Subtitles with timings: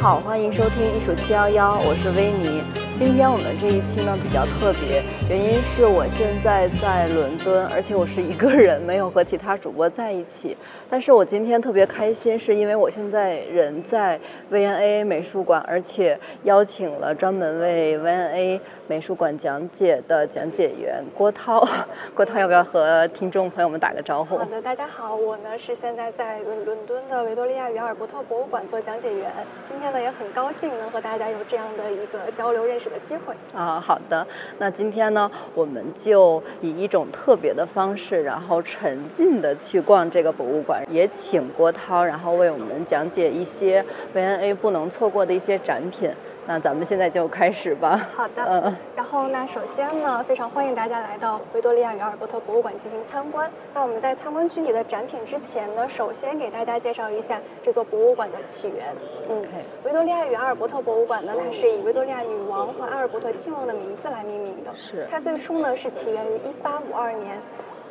[0.00, 2.62] 好，欢迎收听艺术七幺幺，我是维尼。
[3.00, 10.56] 今天我们这一期呢比较特别，原因是我现在在伦敦，而且我是一个人，没有和其他主播在一起。
[10.88, 14.18] 但是我今天特别开心，是因为我现在人在
[14.50, 21.62] VNA 美术馆，而且邀请了专门为 VNA 美术馆讲解的讲解员郭涛。
[22.16, 24.38] 郭涛，要不要和听众朋友们打个招呼？
[24.38, 29.30] 好的，大家好，我呢是现在在伦伦敦的维多利亚与阿尔伯特博物馆做讲解员。
[29.62, 33.34] 今天呢也很高兴能和大家有这样的一个交流认识的机会。
[33.54, 34.26] 啊，好的。
[34.56, 46.08] 那今天呢，那我们就以一种特别的方式，然后沉浸的去逛这个博物馆，也请郭涛，然后为我们讲解一些 V&A 不能错过的一些展品。
[46.48, 48.08] 那咱们现在就开始吧。
[48.16, 48.42] 好的。
[48.42, 48.74] 嗯。
[48.96, 53.50] 然后那首先呢，非常欢迎大家来到维多利亚与阿尔伯特博物馆进行参观。
[53.74, 58.86] 那我们在参观具体的展品之前呢，首先给大家介绍一下这座博物馆的起源。
[59.28, 59.44] 嗯。
[59.84, 64.74] 维多利亚与阿尔伯特博物馆呢，它是以维多利亚女王和阿尔伯特亲王的名字来命名的。
[64.74, 65.06] 是。
[65.10, 67.38] 它最初呢是起源于1852年。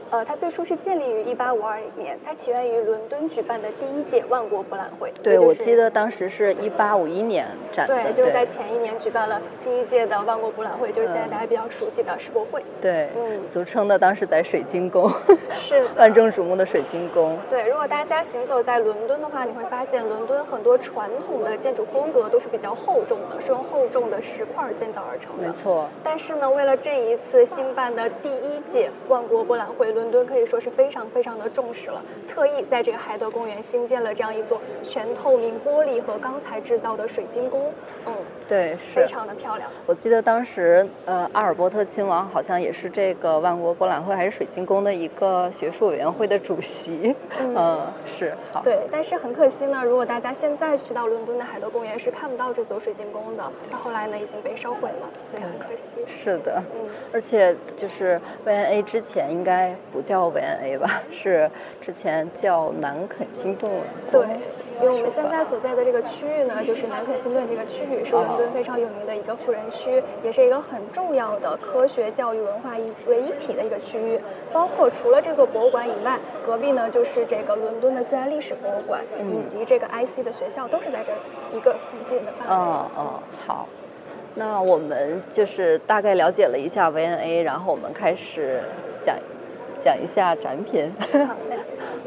[0.10, 5.12] 呃，它最初是建立于一八五二年，它起源于伦敦举办的第一届万国博览会。
[5.22, 7.86] 对，我记得当时是一八五一年展。
[7.86, 12.64] 对，就是在前一年举办了第一届的万国博览会，就是现在大家比较熟悉的世博会。
[12.82, 15.12] 对，嗯，俗称的当时在水晶宫。
[15.52, 15.84] 是。
[15.98, 17.38] 万众瞩目的水晶宫。
[17.50, 25.48] 对，如果大家行走在伦敦的话，你会发现伦敦很多传统的建筑风格都是比较厚重的，是用厚重的石块建造而成的。
[25.48, 25.90] 没错。
[26.02, 29.97] 但是呢，为了这一次新办的第一届万国博览会。
[29.98, 37.72] 伦敦可以说是非常非常的重视了，特意在这个海德公园新建了这样一座全透明玻璃和钢材制造的水晶宫。
[38.06, 38.14] 嗯，
[38.48, 39.68] 对，是非常的漂亮。
[39.88, 47.16] 我记得当时，呃，阿尔伯特亲王好像也是这个万国博览会还是水晶宫的一个学术委员会的主席。
[47.40, 48.36] 嗯， 是。
[48.54, 48.62] 好。
[48.62, 53.44] 对，但是很可惜呢，如果大家现在去到伦敦的海德公园是看不到这座水晶宫的。
[53.72, 56.02] 到后来呢，已经被烧毁了，所以很可惜。
[56.06, 56.62] 是的。
[56.76, 56.88] 嗯。
[57.12, 59.76] 而且就是 V N A 之前应该。
[59.92, 61.50] 不叫 VNA 吧， 是
[61.82, 63.72] 之前叫南肯辛顿。
[64.12, 64.22] 对，
[64.82, 74.20] 因为我们现在所在的这个区域呢，就是南肯辛顿这个区域，是伦敦非常有名的一个富人区，也是一个很重要的科学、教育、文化一为一体的一个区域。
[74.54, 81.14] 包括除了这座博物馆以外，隔壁呢就是这个伦敦的自然历史博物馆，以及这个 IC 的学校，都是在这
[81.56, 82.54] 一个附近的范围。
[82.56, 83.68] 哦哦，好。
[84.36, 88.62] 那我们就是大概了解了一下 V N A，然后我们开始
[89.02, 89.16] 讲。
[89.82, 90.92] 讲一下展品。
[91.00, 91.58] 好嘞。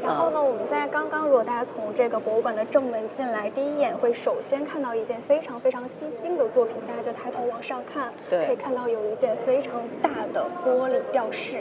[0.02, 11.58] 然后呢，我们现在刚刚，如果大家从这个博物馆的正门进来，第一眼会首先看到一件非常非常吸睛的作品，大家就抬头往上看，对，可以看到有一件非常大的玻璃吊饰。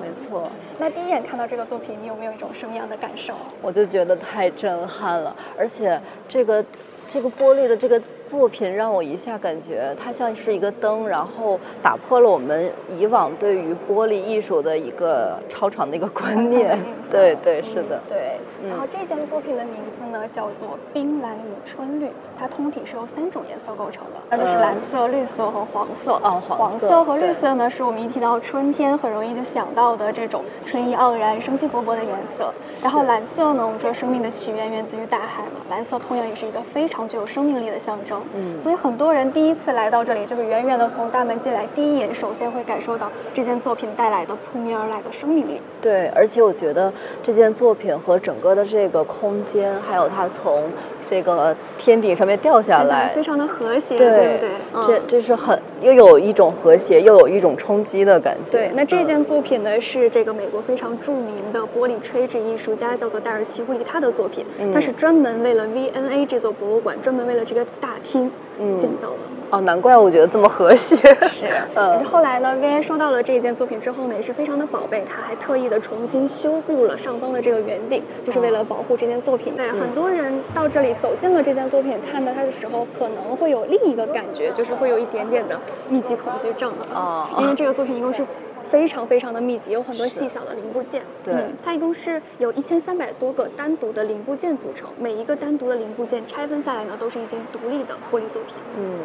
[0.00, 0.48] 没错。
[0.78, 3.34] 那第一眼看到这个作品，你有没有一种什么样的感受？
[3.60, 6.64] 我就觉得太震撼了，而且这个。
[7.08, 8.00] 这个玻璃的这个
[8.32, 16.78] 作品让我一下感觉它像是一个灯，然后打破了我们以往对于玻璃艺术的一个超长的一个观念。
[17.12, 18.00] 对对是的。
[18.08, 18.38] 对。
[18.66, 22.06] 然后这件作品的名字呢叫做《冰蓝与春绿》，
[22.38, 26.12] 它通体是由三种颜色构成的，那就是蓝色、绿色和黄色。
[26.22, 32.50] 哦，黄色和绿色呢是我们一提到春天很容易就想到的这种春意盎然、生机勃勃的颜色。
[32.80, 37.02] 然后蓝色呢，我们说生命的起源源自于大海嘛，蓝色同样也是一个非常。
[37.02, 45.60] 具有生命力的象征，嗯，所以很多人第一次来到这里，就是远远的从大门进来，第一眼首先会感受到这件作品带来的扑面而来的生命力。
[45.80, 50.64] 对，而且我觉得这件作品和整个的这个空间，还有它从。
[51.12, 54.48] 这个天顶上面掉下来，非常的和谐，对对对，
[54.86, 58.52] 这这是很又有一种和谐，又有一种冲击的感觉。
[58.52, 68.30] 对，那这件作品呢是这个美国非常著名的玻璃吹制艺术家叫做戴尔奇胡里他的作品，他是专门为了 V N A 这座博物馆，专门为了这个大厅
[68.78, 69.41] 建造的。
[69.52, 70.96] 哦，难怪我觉得这么和谐。
[71.28, 71.98] 是，嗯。
[71.98, 79.54] 是后来呢，V&A 收到了这一件作品之后呢，也是非常的宝贝他，还特意的重新修复了上方的这个圆顶，就是为了保护这件作品。
[79.54, 85.60] 对，很多人到这里走进了这件作品，看到它的时候，可能会有另一个感觉，就是会有一点点的
[85.90, 86.72] 密集恐惧症。
[86.94, 87.26] 哦。
[87.38, 88.24] 因为这个作品一共是
[88.72, 91.02] 非常非常的密集，有很多细小的零部件。
[91.22, 91.34] 对。
[91.62, 98.56] 它一共是有一千三百多个单独的零部件组成，每一个单独的零部件拆分下来呢，都是一件独立的玻璃作品。
[98.78, 98.98] 嗯。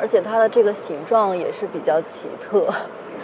[0.00, 2.72] 而且它的这个形状也是比较奇特，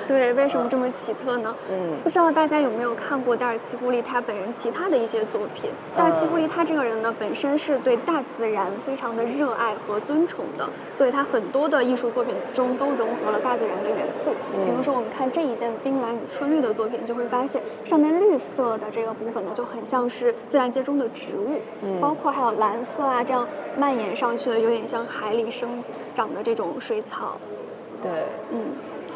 [0.06, 1.54] 对，为什么这么奇特呢？
[1.70, 5.70] 嗯，不知道大家有没有看过戴尔奇胡利他本人其他的一些作品？
[5.96, 14.30] 戴尔奇胡利他这个人呢，本身是对大自然非常的热爱和尊崇的，所以他很多的艺术作品中都融合了大自然的元素。
[14.52, 23.46] 比如说，我们看这一件冰蓝与春绿的作品，就会发现上面绿色的这个部分呢，就很像是自然界中的植物，嗯包括还有蓝色啊，这样
[23.76, 25.82] 蔓延上去的，有点像海里生
[26.14, 27.38] 长的这种水草。
[28.02, 28.10] 对，
[28.52, 28.60] 嗯，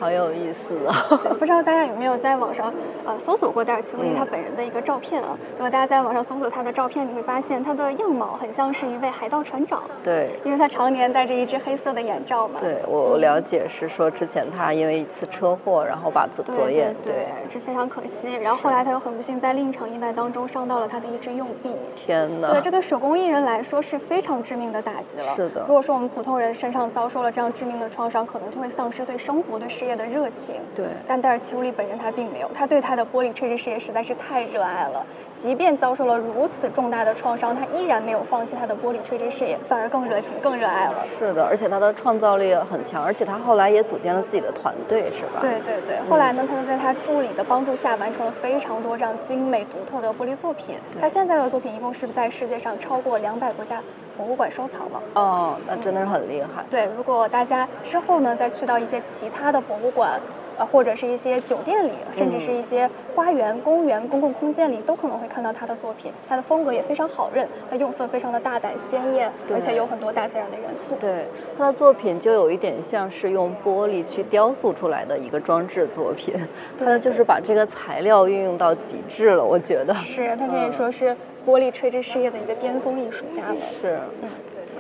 [0.00, 1.20] 好有意思啊！
[1.23, 2.73] 对，不知道大家有没有在网上
[3.05, 5.37] 呃搜索过戴尔·齐姆利他本人的一个照片啊？
[5.52, 12.61] 如果大家在网上搜索他的照片，你会发现他的样貌很像是一位海盗船长，对，因为他常年戴着一只黑色的眼罩嘛。
[12.61, 18.35] 对我我了解是说之前他因为一次车祸，然后把左对左眼对对，这非常可惜。
[18.37, 21.70] 然后后来他又很不幸在另一场意外当中伤到了他的一只右臂。
[21.94, 22.53] 天哪！
[22.53, 25.35] 对，这对手工艺人来说是非常致命的打击了。
[25.37, 30.57] 是的如果说我们普通人身上遭受了这样致命的创伤，可能就会丧失对生活、对事业的热情。
[30.75, 35.05] 对但戴尔·齐乌利本人他并没有，他对他的玻璃垂直事业实在是太热爱了。
[35.35, 41.05] 即便遭受了如此重大的创伤，他依然没有放弃他的玻璃垂直事业，反而更热情、更热爱了。
[41.19, 45.41] 是的，而且他的创造力很强，而且他后来也组建了自己的团队，是吧？
[45.41, 50.77] 对对对，后来呢，他就在他助理的帮助下，完成了非常多这样精美独特的玻璃作品。
[51.01, 53.81] 他现在的作品一共是在世界上超过两百国家
[54.20, 55.02] 博物馆收藏了。
[55.14, 56.62] 哦，那真的是很厉害。
[56.69, 60.20] 对，如果大家之后呢，再去到一些其他的博物馆，
[60.58, 66.12] 呃，或者是一些酒店里，甚至是一些花园、公园、公共空间里，都可能会看到他的作品。
[66.28, 70.94] 他的风格也非常好认，他用色非常的大胆鲜艳，而且有很多大自然的元素。
[71.00, 71.25] 对
[71.56, 76.34] 他的作品就有一点像是用玻璃去雕塑出来的一个装置作品，
[76.78, 81.17] 他对就是把这个材料运用到极致了，我觉得是，他可以嗯说是
[81.47, 83.57] 玻璃垂直事业的一个巅峰艺术家了。
[83.81, 83.99] 是。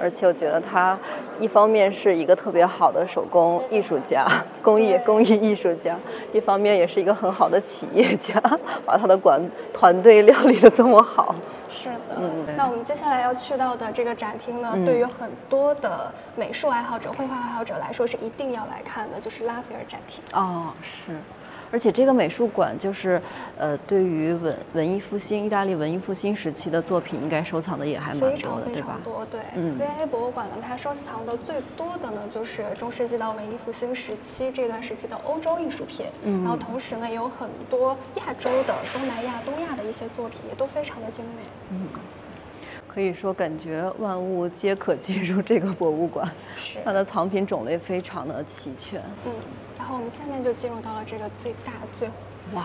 [0.02, 0.98] 而且我觉得他
[1.38, 4.26] 一方面是一个特别好的手工艺术家、
[4.62, 5.94] 工艺工艺艺术家，
[6.32, 8.40] 一方面也是一个很好的企业家，
[8.86, 9.38] 把他的管
[9.74, 11.34] 团队料理的这么好。
[11.68, 20.24] 是的，嗯那我们接下来要去到的这个展厅呢，嗯对于很多的美术爱好者、绘画爱好者来说是一定要来看的，就是拉斐尔展厅。
[20.32, 21.12] 哦，是，
[21.72, 23.20] 而且这个美术馆就是，
[23.56, 29.00] 呃，对于文文艺复兴、意大利文艺复兴时期的作品，应该收藏的也还蛮多的，非常？
[29.02, 29.40] 多，对。
[29.54, 30.06] 嗯 V.A.
[30.06, 36.06] 博物馆呢，它收藏的最多的呢，就是中世纪到文艺复兴时期这段时期的欧洲艺术品。
[36.24, 41.42] 嗯然后同时呢，也有很多亚洲的、东南亚、东亚的一些作品，也都非常的精美。
[41.70, 41.88] 嗯
[42.92, 46.78] 可以说，感觉万物皆可进入这个博物馆，是。
[46.84, 49.00] 它的藏品种类非常的齐全。
[49.24, 52.08] 嗯，然后我们下面就进入到了这个最大、最
[52.52, 52.64] 哇！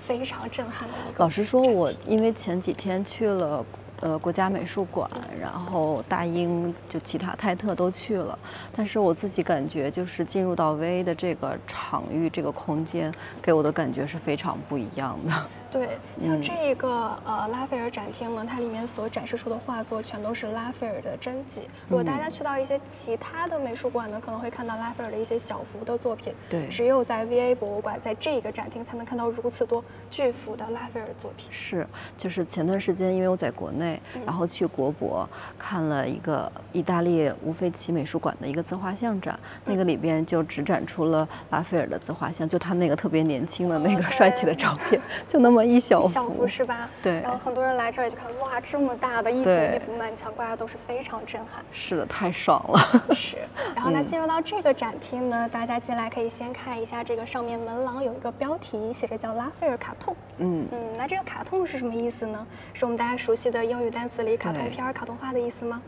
[0.00, 1.24] 非常震撼的一个。
[1.24, 3.64] 老实说，我因为前几天去了。
[4.00, 5.08] 呃，国家美术馆，
[5.40, 8.36] 然后大英就其他泰特都去了，
[8.76, 13.10] 但是我自己感觉就是进入到 VA 的这个场域、这个空间，
[13.40, 15.32] 给我的感觉是非常不一样的。
[15.74, 21.62] 对，像嗯这个、呃拉斐尔展厅呢，它里面所展示出的画作全都是拉斐尔的真迹。
[21.88, 26.32] 如果大嗯家去到一些其他的美术馆呢，可能会看到拉斐尔的一些小幅的作品。
[26.48, 31.48] 对只有在 VA 博物馆，在这个展厅才能看到如此多巨幅的拉斐尔作品。
[31.50, 31.84] 是，
[32.16, 35.28] 就是前段时间，因为我在国内，然后去国博
[35.58, 46.08] 看了一个意大利乌菲奇美术馆的一个自画像展，那个里边就只展出了拉斐尔的自画像，就他那个特别年轻的那哦个帅气的照片，就那么一小幅。
[46.08, 46.88] 小幅是吧？
[47.02, 51.64] 对然后很多人来这里就看，哇，这么大的一幅一幅满墙，挂的都是非常震撼。
[51.72, 53.04] 是的，太爽了。
[53.14, 53.36] 是，
[53.74, 60.14] 然后呢，嗯进入到这个展厅呢，大家进来可以先看一下这个上面门廊有一个标题，写着叫拉斐尔卡通。
[60.38, 62.46] 嗯，嗯，那这个卡通是什么意思呢？
[62.72, 65.80] 是我们大家熟悉的英语单词里卡通片儿、卡通画的意思吗？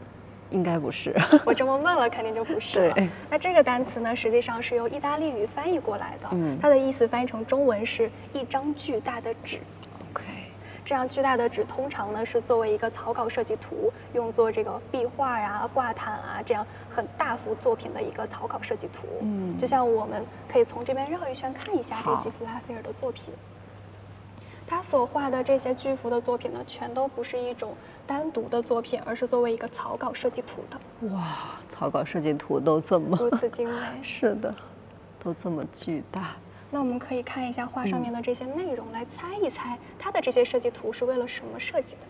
[0.50, 1.14] 应该不是。
[1.44, 2.96] 我这么问了，肯定就不是了。
[3.28, 9.58] 那这个单词呢，实际上是由意大利语翻译过来的，嗯它的意思翻译成中文是一张巨大的纸。
[10.10, 10.22] OK，
[10.84, 19.06] 这样巨大的纸通常呢是作为一个草稿设计图，用作这个壁画啊、挂毯啊这样很大幅作品的一个草稿设计图。
[19.22, 23.34] 嗯就像我们可以从这边绕一圈看一下这几幅拉斐尔的作品。
[24.68, 27.72] 他所画的这些巨幅的作品呢，全都不是一种
[28.06, 31.36] 单独的作品，而是作为一个草稿设计图的，哇，
[31.68, 33.86] 草稿设计图都这么，如此精美。
[34.02, 34.54] 是的，
[35.18, 36.36] 都这么巨大。
[36.70, 42.00] 那我们可以看一下画嗯上面的这些内容，来猜一猜它的这些设计图是为了什么设计的。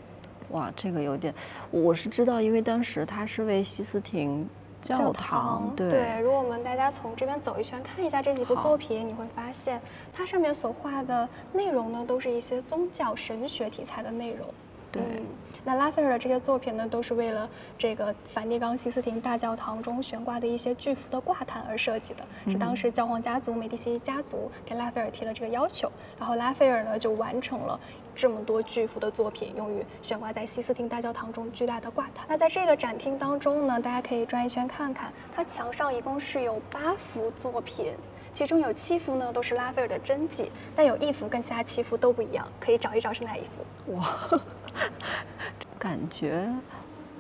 [0.51, 1.35] 哇，这个有点，
[1.71, 4.49] 我是知道，因为当时它是为西斯廷
[4.81, 9.81] 教堂，对，如果我们大家从这边走一圈，看一下这几幅作品，你会发现
[10.13, 14.47] 它上面所画的内容呢，都是一些宗教神学题材的内容。
[14.93, 15.27] 对嗯
[15.69, 27.81] 那拉斐尔的这些作品呢，都是为了这个梵蒂冈西斯廷大教堂中悬挂的一些巨幅的挂毯而设计的，是当时教皇家族美第奇家族给拉斐尔提了这个要求，然后拉斐尔呢就完成了
[28.15, 32.25] 这么多巨幅的作品，用于悬挂在西斯廷大教堂中巨大的挂毯。
[32.29, 37.93] 那在这个展厅当中呢，大家可以转一圈看看，它墙上一共是有八幅作品。
[38.33, 43.95] 其中有七幅呢都是拉斐尔的真迹，但有一幅跟其他七幅都不一样，可以找一找是哪一幅。
[43.95, 44.41] 哇，
[45.79, 46.49] 感觉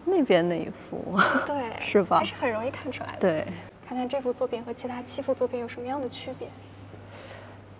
[0.04, 2.18] 那边那一幅，对， 是吧？
[2.18, 3.18] 还是很容易看出来的。
[3.20, 3.46] 对，
[3.86, 6.48] 看看这幅作品和其他七幅作品有什么样的区别？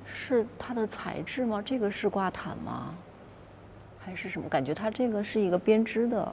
[0.07, 1.63] 是它的材质吗？
[1.65, 2.95] 这个是挂毯吗？
[3.99, 4.49] 还是什么？
[4.49, 6.33] 感觉它这个是一个编织的。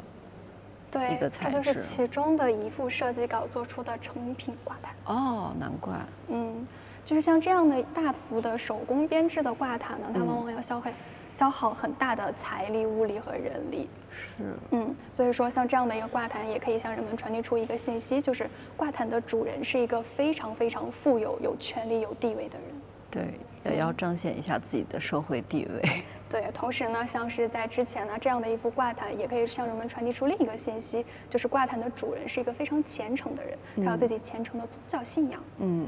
[0.92, 4.96] 对，这就是其中的一幅设计稿做出的成品挂毯。
[5.06, 5.94] 哦，难怪。
[6.28, 6.68] 嗯，
[7.04, 10.94] 就是像这样的大幅的手工编织的挂毯呢，它往往要消费
[11.34, 13.90] 消耗很大的财力、物力和人力。
[14.38, 14.44] 是。
[14.72, 22.68] 嗯，所以说像这样的一个挂毯，也可以向人们传递出一个信息，就是挂毯的主人是一个非常非常富有、有权利、有地位的人。
[23.12, 26.04] 对，也要彰显一下自己的社会地位。
[26.30, 35.44] 对，同时呢，像是在之前呢，这样的一幅挂毯也可以向人们传递出另一个信息，就是挂毯的主人是一个非常虔诚的人，他有自己虔诚的宗教信仰。
[35.60, 35.88] 嗯。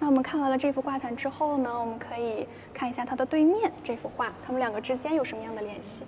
[0.00, 6.04] 那我们看完了这幅挂毯之后呢，我们可以看一下它的对面这幅画，它们两个之间有什么样的联系？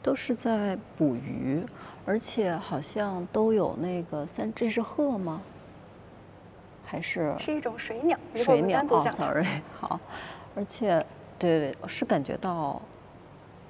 [0.00, 1.62] 都是在捕鱼，
[2.06, 5.42] 而且好像都有那个三，这是鹤吗？
[6.84, 8.16] 还是是一种水鸟？
[8.34, 9.44] 水鸟哦，sorry，
[9.78, 10.00] 好，
[10.54, 11.04] 而且。
[11.38, 12.80] 对对，是感觉到，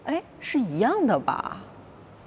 [0.04, 1.56] 哎，是一样的吧？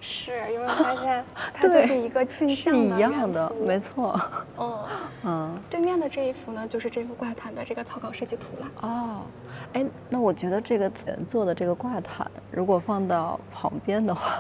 [0.02, 4.20] 是，有没有发现 它就是一个镜像的一样的，没错。
[4.58, 4.80] 嗯
[5.26, 8.68] 嗯，对面的这一幅呢，就是这幅挂毯的这个草稿设计图了。
[8.82, 9.22] 哦，
[9.74, 10.90] 哎，那我觉得这个
[11.28, 14.38] 做的这个挂毯，如果放到旁边的话。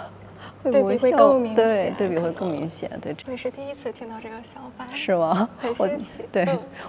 [0.63, 3.15] 对比会更明显，对对比会更明显，对。
[3.25, 5.47] 我也是第一次听到这个想法，是吗？
[5.57, 6.23] 很新奇。
[6.31, 6.45] 对，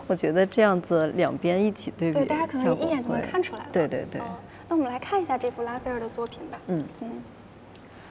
[0.08, 3.68] 我觉得这样子两边一起对比，对大家可能一眼就能看出来了。
[3.72, 4.20] 对对对。
[4.68, 6.58] 那我们来看一下这幅拉斐尔的作品吧。
[6.68, 7.22] 嗯嗯。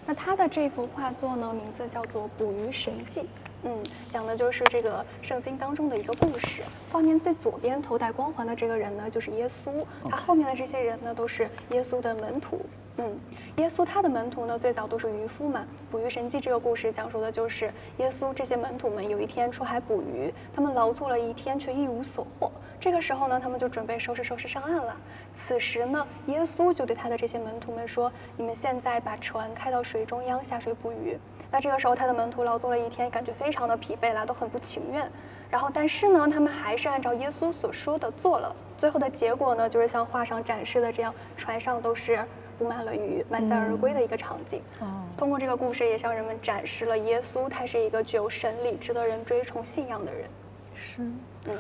[0.10, 3.22] 那他的这幅画作呢，名字叫做《捕鱼神迹》。
[3.64, 6.62] 嗯，讲的就是这个圣经当中的一个故事。
[6.92, 9.86] 画面最左边头戴光环的这个人呢，就是耶稣。
[10.10, 12.66] 他后面的这些人呢，都是耶稣的门徒。
[12.98, 13.18] 嗯，
[13.56, 15.66] 耶稣他的门徒呢，最早都是渔夫嘛。
[15.90, 22.52] 捕鱼神迹这个故事讲述的就是耶稣这些门徒们有一天出海捕鱼，他们劳作了一天却一无所获。
[22.80, 24.96] 这个时候呢，他们就准备收拾收拾上岸了。
[25.34, 31.18] 此时呢，耶稣就对他的这些门徒们说：“你们现在把船开到水中央下水捕鱼。”
[31.52, 35.10] 那这个时候，他的门徒劳作了一天，感觉非常的疲惫了，都很不情愿。
[35.50, 38.56] 然后，但是呢，他们还是按照耶稣所说的做了。
[38.78, 42.20] 最后的结果呢，就是像画上展示的这样，船上都是。
[42.58, 44.62] 布满了鱼，满载而归的一个场景。
[44.82, 50.30] 哦，通过这个故事，也向人们展示了耶稣，他是一个具有神力、值得人追崇信仰的人。
[50.76, 51.02] 是，
[51.46, 51.58] 嗯，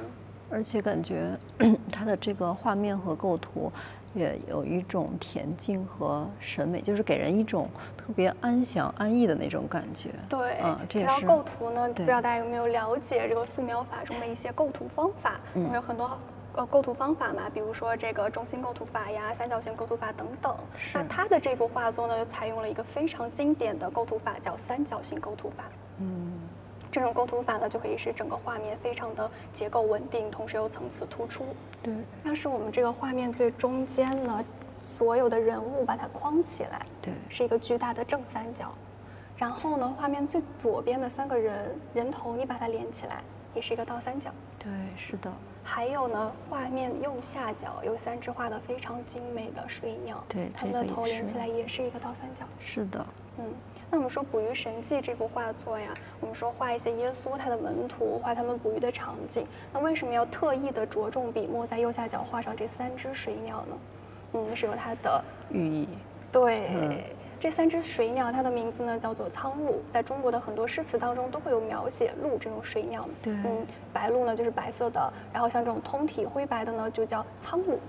[0.50, 1.40] 而且感觉
[1.90, 3.72] 他的这个画面和构图，
[4.14, 7.70] 也有一种恬静和审美，就是给人一种
[8.10, 10.10] 特别安详、安逸的那种感觉。
[10.28, 15.40] 对，嗯，这条构图呢，不知道大家有没有了解这个素描法中的一些构图方法？
[15.54, 16.18] 嗯，有很多。
[16.56, 20.56] 呃，构图方法嘛，比如说这个中心构图法呀、三角形构图法等等。
[20.92, 25.66] 那他的这幅画作呢，就采用了一个非常经典的构图法，叫三角形构图法。
[26.00, 26.34] 嗯，
[26.90, 31.46] 这种构图法呢，就可以使整个画面非常的结构稳定，同时又层次突出。
[31.84, 31.94] 对。
[32.24, 34.44] 但是我们这个画面最中间呢，
[34.82, 38.74] 所有的人物把它框起来，对，是一个巨大的正三角。
[39.38, 44.30] 然后呢，画面最左边的三个人人头，你把它连起来，也是一个倒三角。
[44.58, 45.32] 对，是的。
[45.64, 52.44] 还有呢，画面右下角有三只画的非常精美的水鸟，对，它们的头连起来也是一个倒三角。
[52.60, 53.06] 是的，
[53.38, 53.46] 嗯，
[53.92, 63.78] 那我们说《捕鱼神迹》这幅画作呀，我们说画一些耶稣他的门徒，画他们捕鱼的场景，那为什么要特意的着重笔墨在右下角画上这三只水鸟呢？
[64.34, 65.88] 嗯，是有它的寓意。
[66.32, 67.04] 对。
[67.42, 73.08] 这三只水鸟，它的名字呢叫做苍鹭，在中国的很多诗词当中都会有描写鹭这种水鸟。
[73.22, 77.80] 对，嗯，白鹭呢就是白色的，然后像这种通体灰白的呢就叫苍鹭。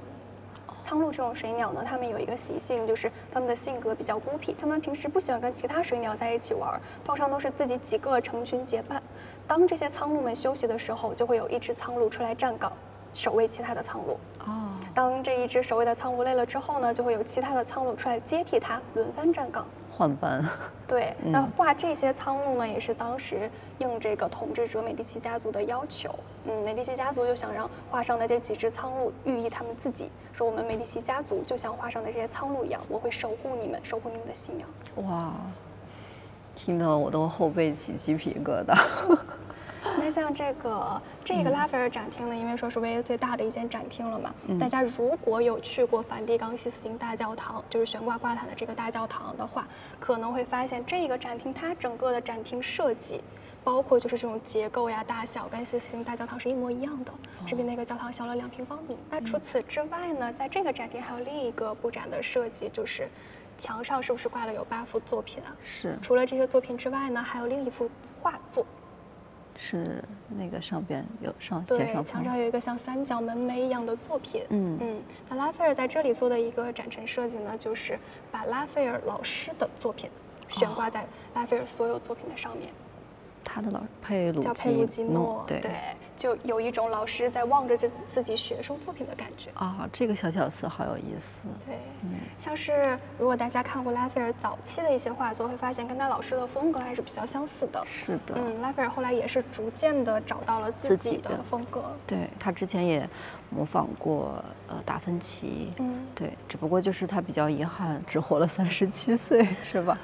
[0.85, 9.03] 苍鹭这种水鸟呢，它们有一个习性，就是它们的性格比较孤僻，它们平时不喜欢跟其他水鸟在一起玩，通常都是自己几个成群结伴。
[9.49, 12.73] 当这些苍鹭们休息的时候，就会有一只苍鹭出来站岗，
[13.13, 14.17] 守卫其他的苍鹭。
[14.47, 14.71] 哦。
[14.93, 20.45] 当这一只守卫的苍鹭累了之后呢，就会有其他的苍鹭出来接替它，轮番站岗，换班。
[20.89, 23.49] 对，那画这些苍鹭呢，也是当时
[23.79, 26.13] 应这个统治者美第奇家族的要求。
[26.45, 35.07] 嗯，美第奇家族就想让画上的这几只苍鹭寓意他们自己，说我们美第奇家族就像画上的这些苍鹭一样，我会守护你们，守护你们的信仰。
[35.07, 35.33] 哇，
[36.57, 38.77] 听得我都后背起鸡皮疙瘩。
[39.99, 49.67] 那像这个这个拉斐尔展厅呢，因为说是唯一最大的一间展厅了嘛，大家如果有去过梵蒂冈西斯廷大教堂，就是悬挂挂毯的这个大教堂的话，
[49.99, 53.21] 可能会发现这个展厅它整个的展厅设计
[53.63, 57.13] 包括就是这种结构呀、大小跟西斯廷大教堂是一模一样的，
[57.47, 58.97] 只比那个教堂小了两平方米。
[59.11, 63.09] 那除此之外呢，在这个展厅还有另一个布展的设计，就是
[63.57, 65.57] 墙上是不是挂了有八幅作品啊？
[65.63, 68.65] 是除了这些作品之外呢，还有另一幅画作。
[69.63, 70.03] 是
[70.39, 74.43] 那个上边有上写对，上墙上有一个像三角门楣一样的作品。
[74.49, 77.99] 嗯嗯，那拉斐尔在这里做的一个展陈设计呢，就是
[78.31, 80.09] 把拉斐尔老师的作品
[80.49, 82.71] 悬挂在拉斐尔所有作品的上面。
[83.45, 85.61] 他的老佩鲁叫佩鲁基诺诺，对
[86.21, 89.49] 就有一种老师在望着自己自己学生作品的感觉。
[89.55, 91.49] 啊，这个小巧思好有意思。
[91.65, 97.83] 对，嗯像是如果大家看过拉斐尔早期的一些画作，会发现跟他老师的风格还是比较相似的。
[97.87, 101.91] 是的，嗯，拉斐尔后来也是逐渐的找到了自己的自己的风格。
[102.07, 103.09] 对他之前也
[103.49, 109.97] 模仿过呃达芬奇，嗯，对，只不过就是他比较遗憾，只活了三十七岁，是吧？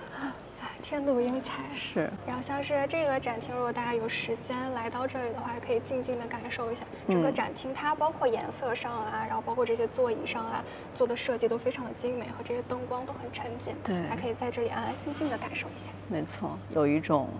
[0.77, 1.63] 哎天妒英才。
[1.75, 10.63] 是，然后像是这个展厅，如果大家有时间来到这里的话，可以静静的感受一下整个嗯展厅，它包括颜色上啊，然后包括这些座椅上啊，
[10.95, 13.75] 做的设计都非常的精美，和这些灯光都很沉浸。
[13.83, 15.91] 对还可以在这里安安静静的感受一下。
[16.09, 17.31] 没错，有一种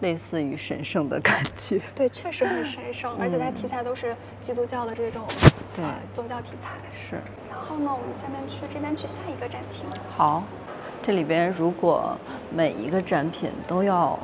[0.00, 1.80] 类似于神圣的感觉。
[1.94, 6.70] 对，确实很神圣，而且它题材都是基督教的这种嗯对呃宗教题材。
[6.94, 7.16] 是，
[7.50, 9.86] 然后呢，我们下面去这边去下一个展厅。
[10.16, 10.42] 好，
[11.02, 12.16] 这里边如果
[12.54, 14.18] 每一个展品都要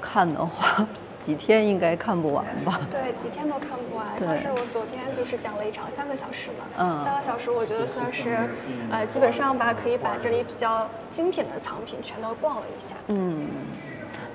[0.00, 0.86] 看的话，
[1.20, 2.80] 几天应该看不完吧？
[2.90, 4.06] 对，几天都看不完。
[4.18, 8.48] 对像是我昨天就是讲了一场三个小时嘛，嗯三个小时我觉得算是，
[8.90, 12.94] 呃，基本上吧，可以把这里比较精品的藏品全都逛了一下。
[13.08, 13.48] 嗯，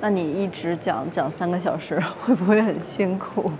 [0.01, 3.51] 那你一直讲讲三个小时， 会不会很辛苦？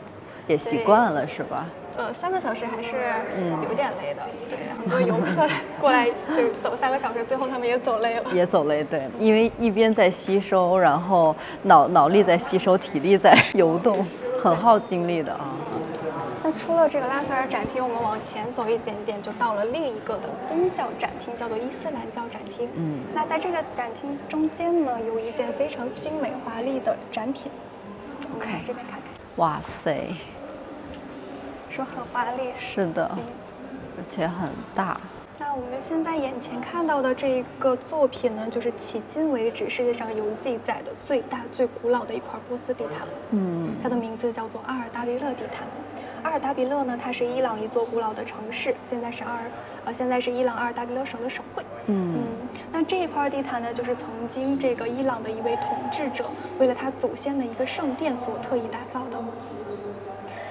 [0.48, 1.66] 也习惯了是吧？
[1.96, 2.96] 呃，三个小时还是
[3.38, 4.22] 嗯有点累的。
[4.50, 5.48] 对，很多游客
[5.80, 8.24] 过来就走三个小时，最后他们也走累了。
[8.34, 14.06] 也走累，对，因为一边在吸收，然后脑脑力在吸收，体力在 游动，
[14.42, 15.52] 很耗精力的啊。
[16.46, 22.68] 那出了这个拉斐尔展厅，我们往前走一点点，就到了另一个的宗教展厅，叫做伊斯兰教展厅。
[22.75, 27.50] 嗯，那在这个展厅中间呢，有一件非常精美华丽的展品。
[28.34, 30.08] 我们这边看看，哇塞，
[31.74, 32.51] 说很华丽。
[32.55, 33.24] 是的，嗯
[33.98, 35.00] 而且很大。
[35.40, 43.07] 那我们现在眼前看到的这一个作品呢，就是迄今为止世界上有记载的最大、最古老的一块波斯地毯。
[43.31, 45.66] 嗯它的名字叫做阿尔达比勒地毯。
[46.22, 49.51] 阿尔达比勒呢，它是伊朗一座古老的城市，现在是阿尔
[49.86, 51.64] 呃，现在是伊朗阿尔达比勒省的省会。
[51.88, 52.24] 嗯嗯，
[52.72, 56.25] 那这一块地毯呢，就是曾经这个伊朗的一位统治者
[56.59, 59.18] 为了他祖先的一个圣殿所特意打造的。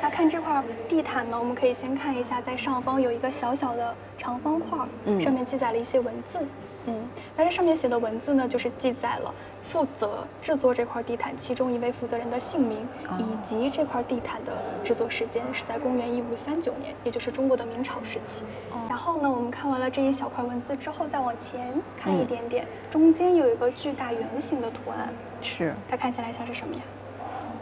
[0.02, 4.76] 那看这块地毯呢，我们可以先看一下，在上方有一个小小的长方块
[5.20, 6.40] 上面记载了一些文字。
[6.86, 9.32] 嗯，那这上面写的文字呢，就是记载了
[9.68, 18.42] 负责制作这块地毯其中一位负责人的姓名，哦以及这块地毯的制作时间是在公元一五三九年，也就是中国的明朝时期。
[18.72, 25.08] 哦然后呢，我们看完了这一小块文字之后，再往前看一嗯点点，中间有一个巨大圆形的图案，
[25.40, 26.80] 是它看起来像是什么呀？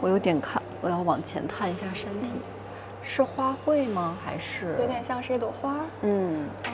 [0.01, 2.29] 我有点看，我要往前探一下身体，
[3.03, 4.17] 是花卉吗？
[4.25, 5.85] 还是有点像是一朵花儿。
[6.01, 6.71] 嗯嗯，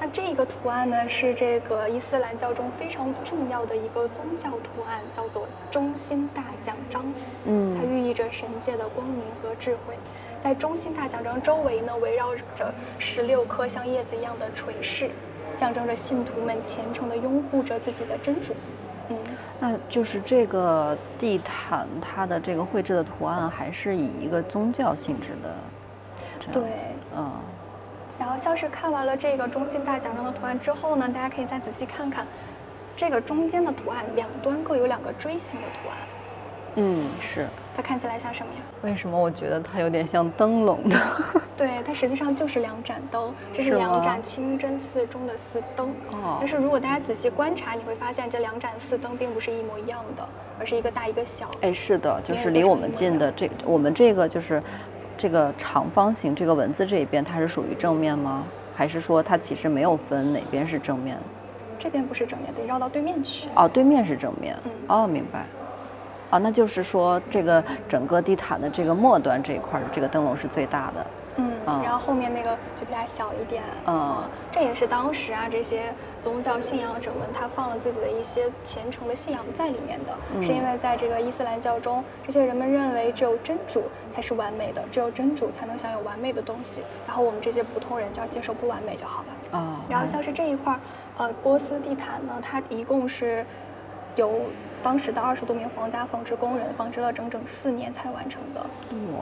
[0.00, 7.04] 那这个图案呢，是这个伊斯兰教中非常重要的一个宗教图案，叫做中心大奖章。
[7.44, 9.94] 嗯它嗯寓意着神界的光明和智慧。
[10.40, 15.08] 在中心大奖章周围呢，围绕着十六颗像叶子一样的垂饰，
[15.54, 18.52] 象征着信徒们虔诚地拥护着自己的真主。
[19.08, 19.18] 嗯，
[19.60, 25.54] 那就是这个地毯，它的这个绘制的图案还是以一个宗教性质的
[26.40, 26.86] 这样子，对
[27.16, 27.30] 嗯。
[28.18, 32.24] 然后像是看完了这个中心大奖章的图案之后呢，大家可以再仔细看看，
[32.94, 35.96] 这个中间的图案两端各有两个锥形的图案，
[36.76, 37.46] 嗯是。
[37.76, 38.60] 它看起来像什么呀？
[38.82, 40.96] 为什么我觉得它有点像灯笼呢？
[41.56, 45.88] 对，它实际上就是两盏灯，这是两盏清真寺中的寺灯。
[46.12, 50.24] 哦但是如果大家仔细观察，你会发现这两盏寺灯并不是一模一样的，
[50.60, 51.50] 而是一个大一个小。
[51.62, 54.62] 哎，是的，就是离我们近的这，我们这个就是
[55.18, 58.44] 这个长方形这个文字这一边，它是属于正面吗？
[58.76, 61.16] 还是说它其实没有分哪边是正面？
[61.76, 63.48] 这边不是正面，得绕到对面去。
[63.56, 64.56] 哦，对面是正面。
[64.64, 65.44] 嗯哦，明白。
[66.30, 71.06] 哦，那就是说这个整个地毯的这个末端这一块儿的这个灯笼是最大的。
[71.36, 73.62] 嗯，嗯然后后面那个就比它小一点。
[73.86, 83.82] 嗯这也是当时啊这些宗教信仰者们他放了自己的一些虔诚的信仰在里面的，是因为在这个伊斯兰教中，这些人们认为只有真主
[84.12, 89.58] 才是完美的，只有真主才能享有完美的东西，然后我们这些普通人就要接受不完美就好了。
[89.58, 90.80] 哦，然后像是这一块儿，
[91.16, 93.44] 呃，波斯地毯呢，它一共是
[94.16, 94.42] 有
[94.82, 98.66] 当时的二十多名皇家纺织工人纺织了整整四年才完成的。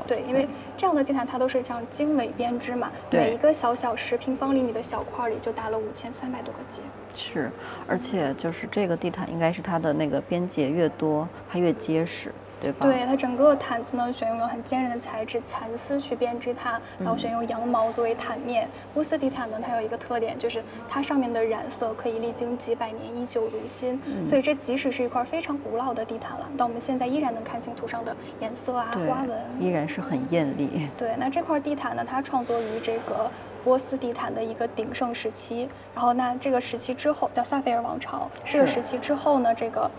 [0.07, 6.83] 对，因为这样的地毯它都是像经纬编织嘛，每一个小小十平方厘米的小块里就打了五千三百多个结。
[7.15, 7.51] 是，
[7.87, 12.33] 而且就是这个地毯应该是它的那个边结越多，它越结实。
[12.81, 18.69] 对它整个毯子呢，选用了很坚韧的材质蚕丝去编织它，然后选用羊毛作为毯面。
[18.93, 30.89] 波斯地毯呢，它有一个特点，就是它上面的染色可以历经几百年依旧如新，所以这即使是一块非常古老的地毯了，但我们现在依然能看清图上的颜色啊、花纹，依然是很艳丽。
[30.97, 33.31] 对，那这块地毯呢，它创作于这个
[33.65, 39.91] 波斯地毯的一个鼎盛时期，然后那这个时期之后叫萨菲尔王朝，这个时期之后呢，这个。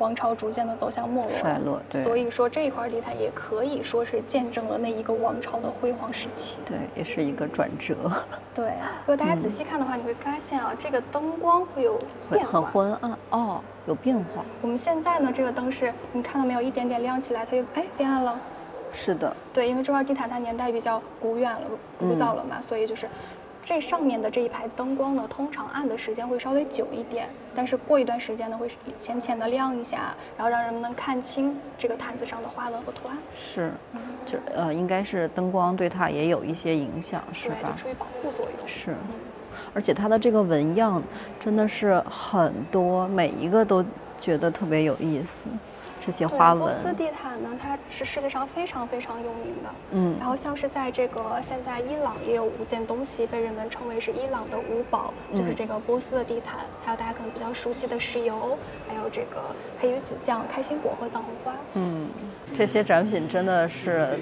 [0.00, 2.02] 王朝逐渐的走向没落，衰落，对。
[2.02, 7.94] 所以说这一块地毯也可以说是见证了那一个王朝的辉煌时期，对，也是一个转折。
[8.52, 11.98] 对，如果大家仔细看的话，你会发现啊，这个灯光会有
[12.30, 14.42] 变化，很昏暗哦，有变化。
[14.62, 18.40] 我们现在呢，这个灯是你看到没有，一点点亮起来，它就哎变暗了。
[18.92, 21.60] 是的，对，因为这块地毯它年代比较古远了，
[21.98, 23.06] 古早了嘛，所以就是。
[23.62, 28.68] 这上面的这一排灯光呢，通常暗的时间会稍微久一点，但是过一段时间呢，会
[28.98, 33.16] 浅浅的亮一下，然后让人们能看清这个毯子上的花纹和图案。
[33.34, 33.72] 是，
[34.26, 37.56] 就呃，应该是灯光对它也有一些影响，是吧？
[37.62, 38.68] 对，出于保护作用。
[38.68, 38.96] 是，
[39.74, 41.02] 而且它的这个纹样
[41.38, 43.84] 真的是很多，每一个都
[44.18, 45.48] 觉得特别有意思。
[46.04, 49.70] 这些花纹，波斯地毯呢，它是世界上非常非常有名的。
[49.92, 58.58] 嗯，然后像是在这个现在伊朗也有五件东西被人们称为是伊朗的五宝，就是这个波斯的地毯，还有大家可能比较熟悉的石油，
[58.88, 61.54] 还有这个黑鱼子酱、开心果和藏红花。
[61.74, 62.08] 嗯，
[62.54, 64.18] 这些展品真的是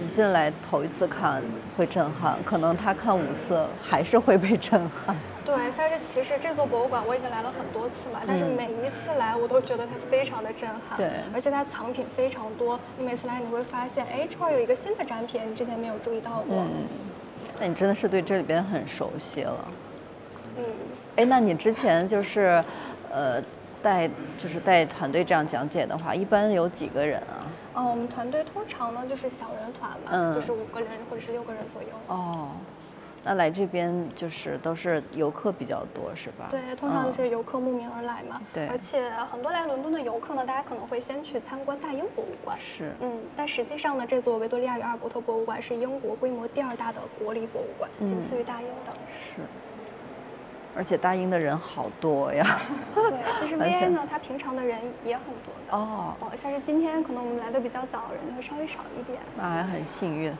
[0.00, 1.42] 一进来头一次看
[1.76, 5.16] 会震撼，可能他看五次还是会被震撼。
[5.46, 10.98] 对，但是其实这座博物馆我已经来了很多次嘛，但是每一次来我都觉得它非常的震撼。
[10.98, 16.56] 对，而且它藏品非常多，你每次来你会发现，哎，这块有一个新的展品，你之前没有注意到过。
[16.56, 16.68] 嗯，
[17.60, 19.68] 那你真的是对这里边很熟悉了。
[20.58, 20.64] 嗯，
[21.14, 22.60] 哎，那你之前就是，
[23.12, 23.40] 呃，
[23.80, 27.46] 带就是带团队这样讲解的话，一般有几个人啊？
[27.74, 31.88] 哦，我们团队通常呢就是小人团嘛，就是五个人或者是六个人左右。
[32.08, 32.50] 哦。
[33.26, 36.46] 那来这边就是都是游客比较多，是吧？
[36.48, 38.40] 对，通常就是游客慕名而来嘛。
[38.52, 38.68] 对。
[38.68, 42.56] 而且很多来伦敦的游客呢，大家可能会先去参观大英博物馆。
[42.60, 42.92] 是。
[43.00, 48.92] 嗯，但实际上呢，这座维多利亚与阿尔伯特博物馆是英国规模第二大的国立博物馆，仅次于大英的。
[49.12, 49.42] 是。
[50.76, 52.60] 而且大英的人好多呀。
[52.94, 55.76] 对，其实 V A 呢，它平常的人也很多的。
[55.76, 56.14] 哦。
[56.20, 59.18] 哦，像是今天可能我们来的比较早，人会稍微少一点。
[59.36, 60.32] 那还很幸运。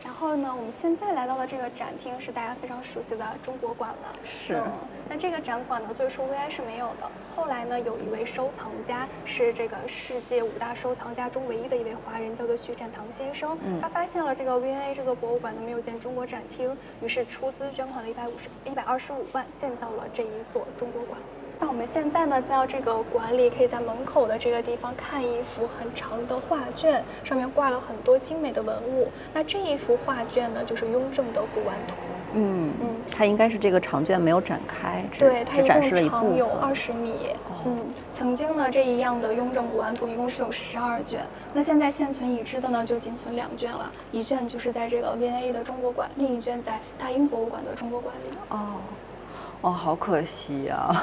[0.00, 0.04] 对。
[0.04, 4.16] 然后呢，我们现在来到的这个展厅是大家非常熟悉的中国馆了。
[4.24, 4.60] 是。
[5.08, 7.10] 那这个展馆呢，最初 VI 是没有的。
[7.34, 13.56] 后来呢，有一位收藏家，是这个世界五大收藏家中唯一的一位华人，叫做徐展堂先生。
[13.80, 21.18] 他发现了这个 V&A 这座博物馆呢没有建中国展厅，于是出资捐款了一百五十一百二十五万，建造了这一座中国馆。
[21.60, 29.08] 那我们现在呢，在到这个馆里，可以在门口的这个地方看一幅很长的画卷，上面挂了很多精美的文物。
[29.34, 31.94] 那这一幅画卷呢，就是雍正的古玩图。
[32.34, 37.30] 嗯嗯，它应该是这个长卷没有展开，对，它一共长有二十米。
[37.64, 37.78] 嗯，
[38.12, 48.36] 曾经呢，这一样的雍正古玩图一共是有十二卷，那现在现存已知的呢，就仅存两卷了，一卷就是在这个 V&A 的中国馆，另一卷在大英博物馆的中国馆里。
[48.50, 48.58] 哦，
[49.62, 51.02] 哦，好可惜呀。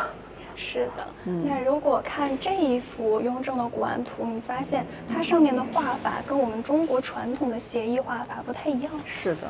[0.55, 1.07] 是的，
[1.43, 8.91] 那如果看这一幅雍正的古玩图，你发现它上面的画法跟我们中国传统的写意画法不太一样。
[9.05, 9.41] 是的。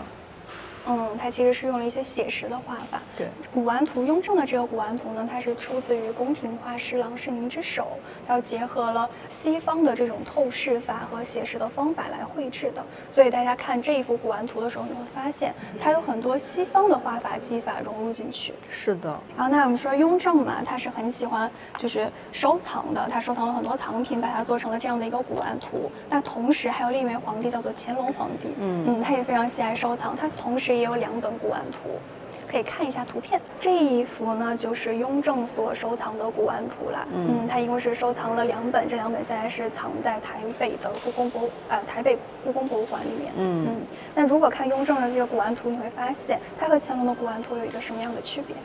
[0.87, 3.01] 嗯，它其实是用了一些写实的画法。
[3.17, 7.87] 对，古玩图雍正的这个古玩图呢，它是出自于宫廷画师郎世宁之手，
[8.27, 12.83] 它结合了西方的这种透视法和写实的方法来绘制的。
[13.09, 18.53] 所以大家看这一幅古玩图的时候，你会发现它有很多西方的画法技法融入进去。
[18.69, 19.09] 是的。
[19.35, 25.89] 然后那我们说雍正嘛，他是很喜欢就是收藏的，他收藏了很多藏品，把它做成了这样的一个古玩图。
[26.09, 30.74] 那同时还有另一位皇帝叫做乾隆皇帝，嗯嗯，他也非常喜爱收藏，他同时。
[30.75, 31.89] 也有两本古玩图，
[32.47, 33.39] 可以看一下图片。
[33.59, 37.07] 这一幅呢，就是雍正所收藏的古玩图了。
[37.13, 43.33] 嗯，他一共是收藏了两本，这两本现在是藏在台北的故宫博呃台北故宫博物馆里面。
[43.37, 43.81] 嗯嗯。
[44.13, 48.55] 那如果看雍正的这个古玩图，你会发现它和乾隆的古玩图有一个什么样的区别？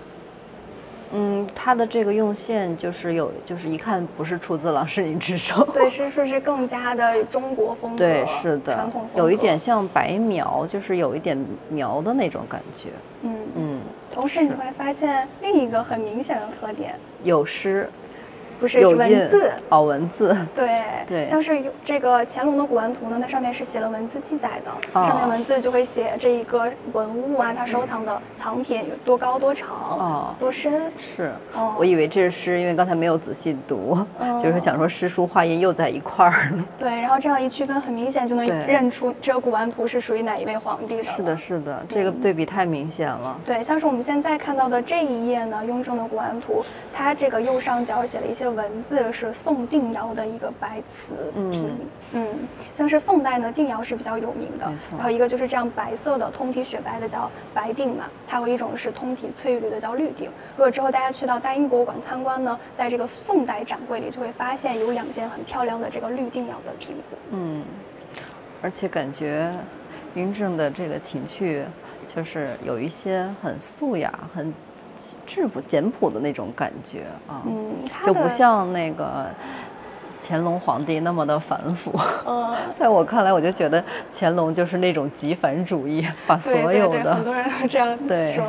[1.12, 5.66] 嗯，它的这个用线就是有，就是一看不是出自郎世宁之手。
[5.73, 7.99] 对，是说是更加的中国风格？
[7.99, 11.37] 对，是的，传统有一点像白描，就是有一点
[11.68, 12.88] 描的那种感觉。
[13.23, 13.81] 嗯嗯。
[14.12, 17.88] 同时你会发现另一个很明显的特点，有诗。
[18.61, 19.51] 不是有是文字。
[19.70, 20.37] 哦，文字。
[20.55, 30.92] 对对像是有这个乾隆的古玩图呢，它上面是写了文字记载的，哦上面文字就会写这一个文物啊，它收藏的藏品有多高多长、哦多深。
[30.99, 36.64] 是哦，我以为这是诗，因为刚才没有仔细读，哦就是想说诗书画印又在一块儿了。
[36.79, 41.03] 对，然后这样一区分，很明显就能认出这个古玩图是属于哪一位皇帝的。
[41.03, 41.37] 是的，。
[41.37, 43.37] 是的，这个对比太明显了。
[43.46, 51.79] 对，像是我们现在看到的这一页呢，雍正的古玩图，它这个右上角写了一些文字，是宋定窑的一个白瓷瓶。
[52.13, 52.27] 嗯
[52.73, 60.29] 像是宋代呢，定窑是比较有名的，然后一个就是这样白色的，通体雪白的叫白定嘛，还有一种是通体翠绿的叫绿定。
[60.57, 67.15] 如果之后大家去到大英博物馆参观呢，在这个宋代展柜里就会发现有两件很漂亮的这个绿定窑的瓶子。
[67.31, 67.63] 嗯，
[68.61, 69.53] 而且感觉
[70.15, 71.65] 雍正的这个情趣，
[72.13, 74.53] 就是有一些很素雅、很
[75.27, 79.27] 质朴、简朴的那种感觉啊，嗯，就不像那个
[80.21, 81.93] 乾隆皇帝那么的繁复。
[82.27, 83.83] 嗯， 在我看来，我就觉得
[84.13, 88.45] 乾隆就是那种极繁主义，把所对对对，有的很多人都这样对说。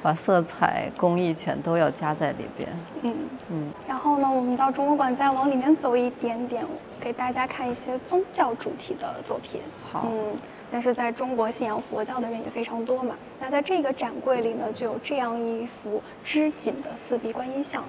[0.00, 2.68] 把色彩、工艺全都要加在里边。
[3.02, 3.14] 嗯
[3.50, 6.64] 嗯，然后呢，我们到中国馆再往里面走一点点，
[7.00, 9.60] 给大家看一些宗教主题的作品。
[9.90, 10.36] 好嗯，
[10.70, 13.16] 但是在中国信仰佛教的人也非常多嘛。
[13.40, 17.84] 那在这个展柜里呢，就有这样一幅织锦的四壁观音像。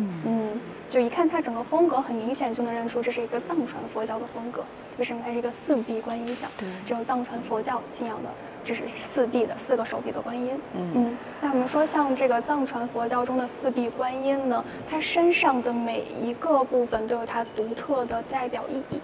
[0.00, 4.64] 嗯嗯，就一看它整个风格，很明显就能认出这是一个藏传佛教的风格。
[4.96, 6.48] 为什么它是一个四臂观音像？
[6.56, 8.28] 对只有藏传佛教信仰的，
[8.64, 10.60] 这是四臂的四个手臂的观音。
[10.74, 19.00] 嗯嗯，那我们说像这个藏传佛教中的四臂观音呢，它身上的每一个部分都有它独特的代表意义。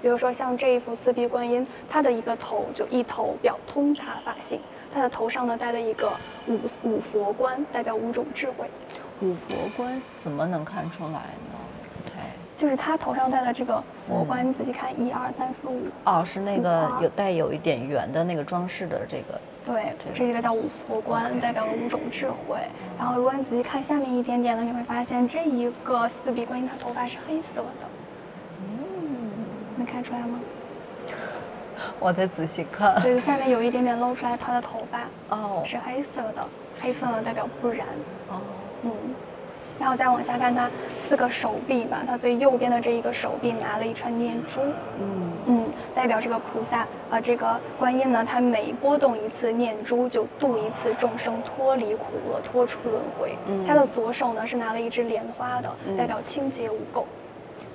[0.00, 4.58] 比如说像这一幅四臂观音，它的一个头就一头表通达法性，
[4.92, 6.10] 它的头上呢戴了一个
[6.46, 8.66] 五五佛冠，代表五种智慧。
[9.20, 11.58] 五佛冠怎么能看出来呢？
[12.56, 19.40] 对，就是他头上戴的这个佛冠，你仔细看，一二三四五，哦，是那个有带有一点圆的那个装饰的这个。
[19.64, 22.58] 对，这一个叫五佛冠，代表了五种智慧。
[22.98, 27.86] 然后如果你仔细看下面一点点呢，你会发现这一个四臂观音，他头发是黑色的。
[28.60, 29.30] 嗯，
[29.76, 30.38] 能看出来吗？
[31.98, 33.00] 我得仔细看。
[33.00, 36.46] 对，下面有一点点露出来他的头发哦是黑色的，
[36.80, 37.86] 黑色的代表不染。
[38.30, 38.40] 哦，
[38.82, 38.92] 嗯，
[39.78, 44.60] 然后再往下看它四个手臂吧，它最右边的这一个手臂拿了一串念珠。
[45.00, 53.36] 嗯嗯，代表这个菩萨，呃，这个观音呢，它每拨动一次念珠，就度一次众生脱离苦厄，脱出轮回。
[53.46, 57.04] 嗯他的左手呢是拿了一支莲花的，嗯代表清洁无垢。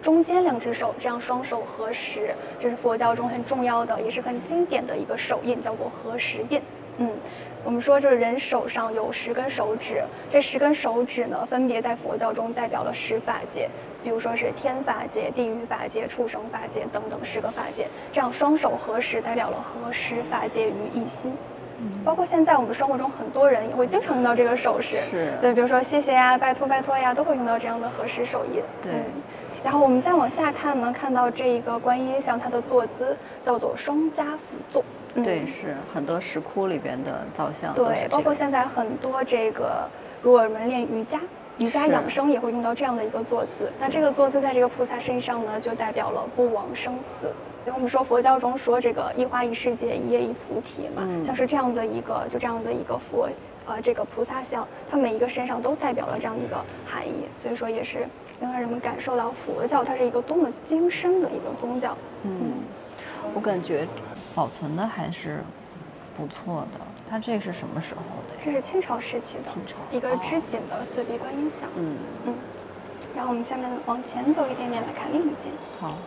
[0.01, 6.61] 中间两只手这样双手合十，这是佛教中很重要的，也是很经典的一个手印，叫做合十印。
[6.99, 7.09] 嗯，
[7.63, 13.69] 我们说这人手上有十根手指，这十根手指呢，分别在佛教中代表了十法界，
[14.03, 17.87] 比如说是天法界、地狱法界、畜生法界等等十个法界。
[18.13, 21.33] 这样双手合十，代表了合十法界于一心。
[22.03, 28.61] 包括现在我们生活中很多人也会经常用到这个手势，是对，比如说谢谢呀、拜托拜托呀，都会用到这样的合十手印。
[28.81, 29.03] 对嗯
[29.61, 34.37] 然后我们再往下看呢，看到这一个观音像，它的坐姿叫做双家趺
[34.69, 34.81] 坐。
[35.21, 39.87] 嗯对，是很多石窟里边的造像对，包括现在很多这个，
[40.21, 41.19] 如果我们练瑜伽。
[41.57, 47.27] 瑜伽养生也会用到这样的一个坐姿，那这个坐姿在这个菩萨身上呢，就代表了不枉生死。
[47.65, 53.27] 因为我们说佛教中说这个一花一世界，一叶一菩提嘛，嗯像是这样的一个就这样的一个佛
[53.65, 56.55] 呃这个菩萨像，它每一个身上都代表了这样一个
[56.85, 58.07] 含义，所以说也是
[58.39, 61.97] 能让人们感受到佛教它是一个多么精深的一个宗教。
[62.23, 62.53] 嗯，
[63.35, 63.85] 我感觉
[64.39, 65.43] 保存的还是
[66.15, 66.79] 不错的。
[67.09, 68.41] 它这是什么时候的呀？
[68.41, 71.67] 这是清朝时期的清朝一个哦织锦的四壁观音像。
[71.75, 72.33] 嗯，嗯，
[73.13, 75.97] 然后我们下面往前走一点点来看另一件，好，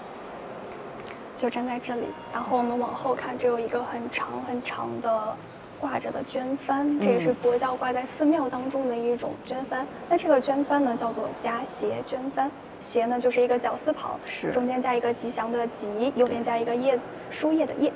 [1.36, 2.06] 就站在这里。
[2.32, 5.36] 然后我们往后看，这有一个很长很长的
[5.78, 9.84] 挂着的绢幡，这也是嗯佛教挂在寺庙当中的一种绢幡。
[10.08, 12.48] 那这个绢幡呢，叫做夹斜绢幡。
[12.80, 16.98] 斜呢就是一个绞丝旁，是中间加一个吉祥的吉，右边加一个叶，
[17.30, 17.92] 书叶的叶。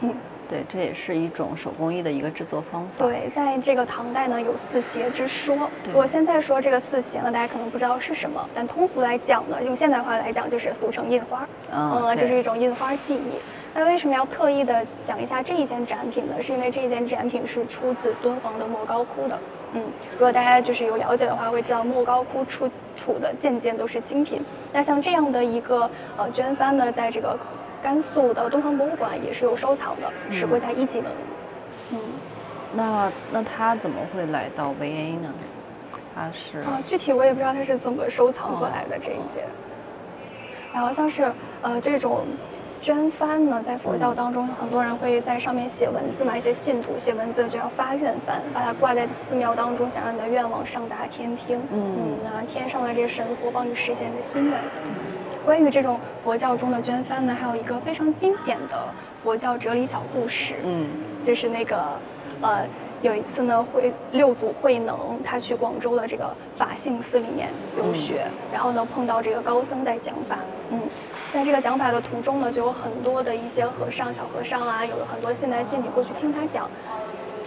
[0.00, 0.14] 嗯，
[0.48, 3.06] 对，这也是一种手工艺的一个制作方法。
[3.06, 5.68] 对，在这个唐代呢，有四邪之说。
[5.92, 11.46] 我现在说这个四邪呢，大家可能不知道是什么，但通俗来讲呢，用现代话来讲，就是俗称印花。
[11.72, 13.40] 嗯这是一种印花技艺。
[13.74, 16.40] 那为什么要特意的讲一下这一件展品呢？
[16.40, 19.38] 是因为这一件展品是出自敦煌的莫高窟的。
[19.74, 19.82] 嗯，
[20.12, 24.42] 如果大家就是有了解的话，会知道莫高窟出土的件件都是精品。
[24.72, 27.38] 那像这样的一个呃绢幡呢，在这个
[27.82, 31.92] 甘肃的敦煌博物馆也是有收藏的，是嗯归在一级文物。
[31.92, 31.98] 嗯。
[32.74, 35.32] 那那他怎么会来到 VA 呢？
[36.14, 36.58] 他是？
[36.58, 39.44] 啊，具体我也不知道他是怎么收藏过来的这一件。
[40.72, 42.26] 然后像是呃这种
[42.80, 54.60] 捐幡呢，在佛教当中，很多人会在上面写文字嘛，一些信徒写文字就要发愿幡，把它挂在寺庙当中，想让你的愿望上达天听，嗯，能让天上的这些神佛帮你实现你的心愿。
[55.44, 58.76] 关于这种佛教中的捐幡呢，还有一个非常经典的
[59.22, 60.88] 佛教哲理小故事，嗯，
[61.22, 61.76] 就是那个
[62.40, 62.64] 呃。
[63.00, 70.36] 有一次呢，慧六祖慧能他去广州的这个法性寺里面游学，然后呢碰到这个高僧在讲法，
[70.70, 70.80] 嗯，
[71.30, 76.68] 在这个讲法的途中呢，就有很多的一些和尚、小和尚啊，有了很多信男信女过去听他讲。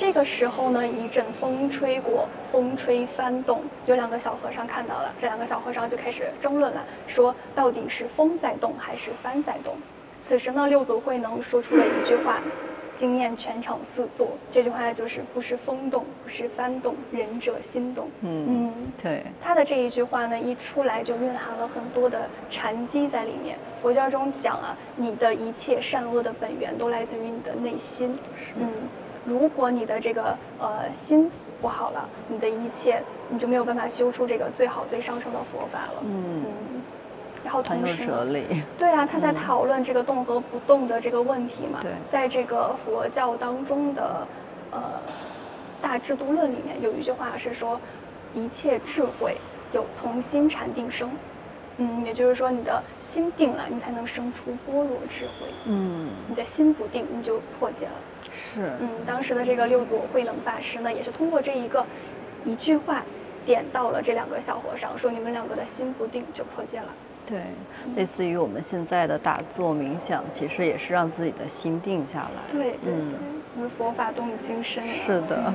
[0.02, 9.76] 这个时候呢，一阵风吹过，风吹翻动，有两个小和尚看到了，这两个小和尚就开始争论了，说到底是风在动还是帆在动。
[10.20, 12.42] 此时呢，六祖慧能说出了一句话。
[12.94, 18.10] 惊艳全场四座，这句话就是不是风动，不是幡动，仁者心动。
[18.22, 19.24] 嗯嗯，对。
[19.40, 23.58] 他的这一句话呢，一出来就蕴含了很多的禅机在里面。
[23.82, 28.18] 佛教中讲啊，你的一切善恶的本源都来自于你的内心。
[28.58, 28.68] 嗯，
[29.25, 31.29] 如果你的这个呃心
[31.62, 36.03] 不好了，你的一切你就没有办法修出这个最好最上乘的佛法了。
[36.03, 36.43] 嗯。
[37.43, 38.07] 然后同时，
[38.77, 41.79] 对啊，他在讨论这个动和不动的这个问题嘛。
[41.81, 44.27] 对，在这个佛教当中的，
[44.69, 44.79] 呃，
[45.81, 47.81] 大制度论里面有一句话是说，
[48.36, 49.36] 一切智慧
[49.71, 51.10] 有从心禅定生，
[51.77, 55.47] 嗯，也就是说你的心定了，你才能生出般若智慧。
[55.65, 57.93] 嗯，你的心不定，你就破戒了。
[58.31, 58.71] 是。
[58.79, 61.86] 嗯，当时的这个六祖慧能法师呢，也是通过这一个
[62.45, 63.03] 一句话，
[63.45, 66.93] 点到了这两个小和尚，说你们两个的心不定就破戒了。
[67.25, 67.43] 对，
[67.95, 72.51] 类似于我们现在的打坐冥想，其实也是让自己的心定下来。
[72.51, 73.19] 对对对，
[73.55, 74.86] 就是佛法动精深。
[74.88, 75.53] 是的，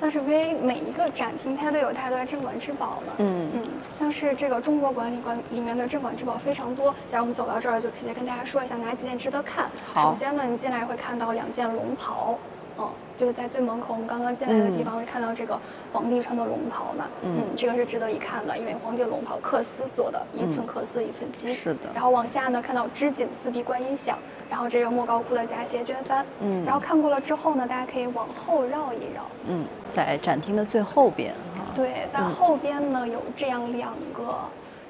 [0.00, 3.14] 像是为每一个展厅，它都有它的镇馆之宝嘛。
[3.18, 6.94] 嗯嗯，像是这个中国馆里馆里面的镇馆之宝非常多。
[7.08, 9.70] 假如我们走到这儿，就直接跟大家说一下哪几件值得看。
[9.96, 12.38] 首先呢，你进来会看到两件龙袍。
[12.78, 15.58] 嗯，就是在最门口，我们刚刚进来的地方会看到这个
[15.92, 17.06] 皇帝穿的龙袍嘛。
[17.22, 21.52] 嗯，这个是值得一看的，因为皇帝龙袍缂丝做的，一寸缂丝一寸金。
[21.52, 21.90] 是的。
[21.92, 24.16] 然后往下呢，看到织锦四壁观音像，
[24.48, 26.22] 然后这个莫高窟的夹斜绢幡。
[26.40, 26.64] 嗯。
[26.64, 29.24] 然后看过了之后呢，大家可以往后绕一绕。
[29.46, 31.64] 嗯，在展厅的最后边哈。
[31.74, 34.36] 对，在后边呢有这样两个。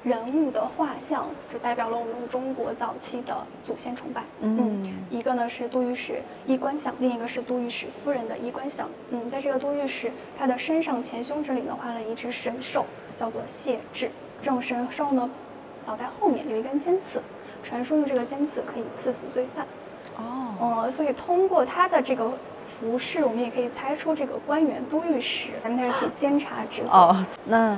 [0.01, 3.35] 人物的画像就代表了我们中国早期的
[3.65, 4.23] 祖先崇拜。
[4.39, 8.89] 嗯，一个呢是都御史衣冠像，另一个是都御史夫人的衣冠像。
[9.09, 12.85] 嗯，在这个都御史他的身上前胸这里呢画了一只神兽，
[13.17, 14.07] 叫做谢豸。
[14.41, 15.29] 这种神兽呢，
[15.85, 17.21] 脑袋后面有一根尖刺，
[17.61, 19.65] 传说用这个尖刺可以刺死罪犯。
[20.17, 22.31] 哦，呃，所以通过他的这个
[22.65, 26.89] 服饰，我们也可以猜出这个官员都御史他是起监察职责。
[26.89, 27.77] 哦，那。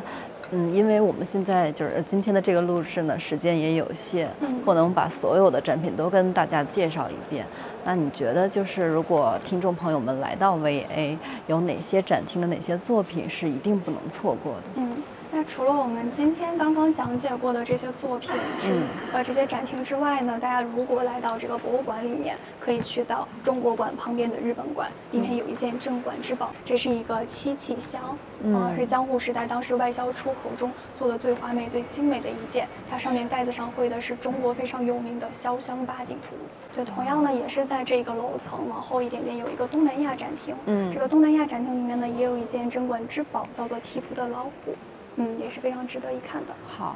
[0.52, 4.30] 嗯，因为我们现在就是今天的这个录制呢，时间也有限，
[4.66, 7.46] 不能把所有的展品都跟大家介绍一遍。
[7.86, 14.62] 那你觉得，就是如果听众朋友们来到 VA，有哪些展厅的哪些作品是一定不能错过的？
[14.76, 14.90] 嗯。
[15.34, 18.74] 那除了我们今天刚刚讲解过的这些作品之
[19.14, 32.68] 呃这些展厅之外呢，大家如果来到这个博物馆里面，可以去到中国馆旁边的日本馆，里面有一件镇馆之宝，这是一个漆器箱，嗯，是江户时代当时外销出口中做的最华美、最精美的一件。
[32.90, 36.36] 它上面盖子上绘的是中国非常有名的潇湘八景图。
[36.76, 44.76] 对，同样呢，也是在这个楼层往后一点点有一个东南亚展厅，嗯，这个东南亚展厅里面呢也有一件镇馆之宝，叫做提普的老虎。
[45.18, 46.54] 嗯，也是非常值得一看的。
[46.68, 46.96] 好，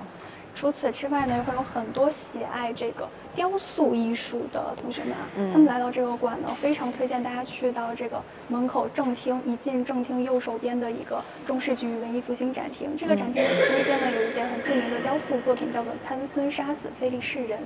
[0.56, 12.96] 除此之外呢，会有很多喜爱这个雕塑艺术的同学们啊，他们来到这个馆呢，非常推荐大家去到这个门口正厅，一进正厅右手边的一个中世纪与文艺复兴展厅。
[12.96, 17.60] 这个展厅中间呢，有一件很著名的雕塑作品，叫做《参孙杀死菲利士人》。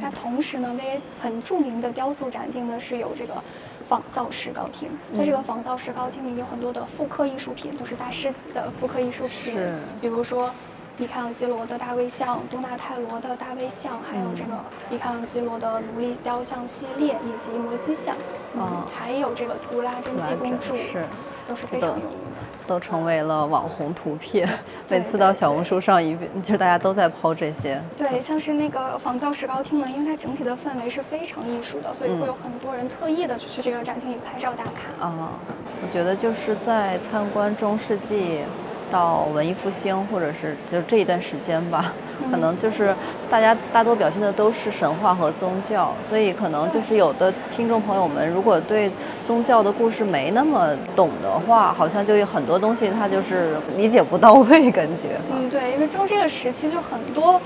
[0.00, 3.42] 那同时呢，为很著名的雕塑展厅呢，是有这个。
[3.90, 9.58] 仿造石膏厅，在这个仿造石膏厅里有很多的复刻艺术品，都是大师级的复刻艺术品。
[10.00, 10.48] 比如说
[10.96, 14.50] 米开朗基罗的大卫像、多纳泰罗的大卫像，还有这个
[14.88, 18.14] 米开朗基罗的奴隶雕像系列，以及摩西像。
[18.54, 21.04] 嗯，还有这个图拉真迹公主，是，
[21.48, 22.29] 都是非常有名的。
[22.70, 24.48] 都成为了网红图片，
[24.88, 27.82] 每次到小红书上一遍，就是大家都在抛这些。
[27.98, 35.04] 对，像是那个仿造石膏厅呢，因为它整体的氛围是非常艺术的，所以会有很多人特意的去去这个展厅里拍照打卡。
[35.04, 35.32] 啊，
[35.82, 38.38] 我觉得就是在参观中世纪
[38.90, 41.92] 到文艺复兴，或者是就这一段时间吧，
[42.30, 42.94] 可能就是
[43.30, 48.90] 大家大多表现的都是神话和宗教，所以可能就是有的听众朋友们如果对
[49.24, 55.08] 宗教的故事没那么懂的话，好像就有很多东西他就是理解不到位，感觉。
[55.32, 57.40] 嗯，对，因为中这个时期就很多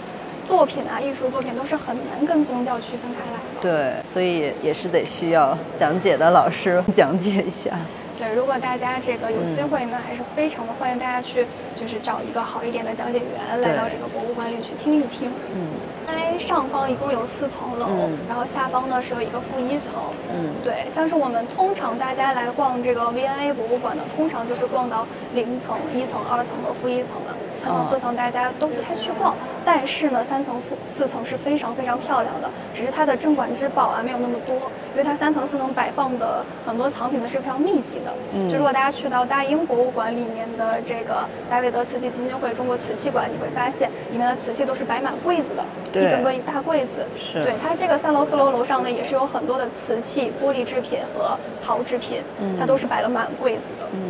[0.47, 3.61] 作品啊，艺术作品都是很难跟宗教区分开来的。
[3.61, 7.71] 对，所以也是得需要讲解的老师 讲解一下。
[8.19, 15.31] 对，如果大家这个有机会呢，还是非常的欢迎大家去，就是找一个好一点的讲解员来到这个博物馆里去听一听。
[15.53, 15.67] 嗯，
[16.07, 19.95] 该上方一共有四层楼，嗯然后下方呢是有一个负一层。
[20.31, 27.24] 嗯对，像是我们通常大家来逛这个 V N A 博物馆呢，通常就是逛到零层、一层、二层和负一层的，
[27.65, 29.35] 三层、哦四层大家都不太去逛。
[29.65, 34.55] 但是呢，三层、负四层是非常非常漂亮的，只是它的镇馆之宝啊没有那么多，
[34.93, 38.13] 因为它三层、四层摆放的很多藏品呢是非常密集的。
[38.35, 47.07] 嗯就如果大家去到大英博物馆里面的这个达维德瓷器基金会中国瓷器馆，你会发现里面的瓷器都是摆满柜子的，对一整个一大柜子。
[47.19, 53.87] 是对它这个三楼、四楼楼上呢，也是有很多的瓷器、玻璃制品和陶制品，嗯它都是摆了满柜子的。
[53.95, 54.04] 嗯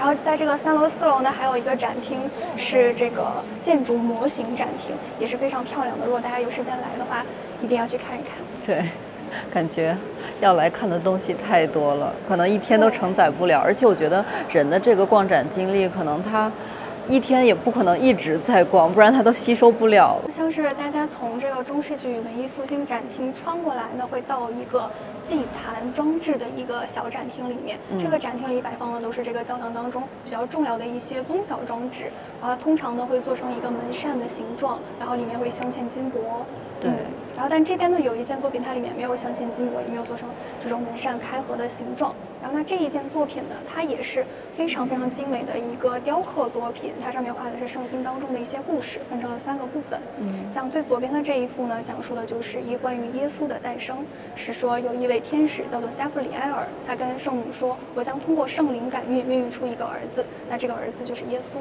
[0.00, 2.18] 然后在这个三楼、四楼呢，还有一个展厅
[2.56, 3.30] 是这个
[3.62, 6.06] 建筑模型展厅，也是非常漂亮的。
[6.06, 7.22] 如果大家有时间来的话，
[7.62, 8.38] 一定要去看一看。
[8.64, 8.82] 对，
[9.52, 9.94] 感觉
[10.40, 13.60] 要来看的东西太多了，可能一天都承载不了。
[13.60, 16.50] 而且我觉得人的这个逛展经历，可能他
[17.10, 20.16] 一天也不可能一直在逛，不然它都吸收不了。
[20.30, 24.88] 像是大家从这个中世纪与文艺复兴展厅穿过来呢，会到一个
[25.24, 27.76] 祭坛装置的一个小展厅里面。
[27.90, 36.46] 嗯这个展厅里摆放的都是这个教堂当中比较重要的一些宗教装置，然后通常呢会做成一个门扇的形状，然后里面会镶嵌金箔。
[36.80, 36.96] 对嗯
[37.36, 40.28] 然后但这边呢有一件作品，它里面没有镶嵌金箔，也没有做成
[40.60, 42.14] 这种门扇开合的形状。
[42.38, 49.98] 然后那这一件作品呢，它也是非常非常精美的一个雕刻作品，它上面画的是圣经当中的一些故事，分成了三个部分。
[50.18, 54.04] 嗯像最左边的这一幅呢，讲述的就是一关于耶稣的诞生，
[54.36, 61.56] 是说有一位天使叫做加布里埃尔，他跟圣母说：“我将通过圣灵感孕，孕育出一个儿子，那这个儿子就是耶稣。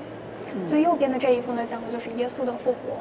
[0.67, 2.97] 最右边的这一幅呢，讲的就是耶稣的复活。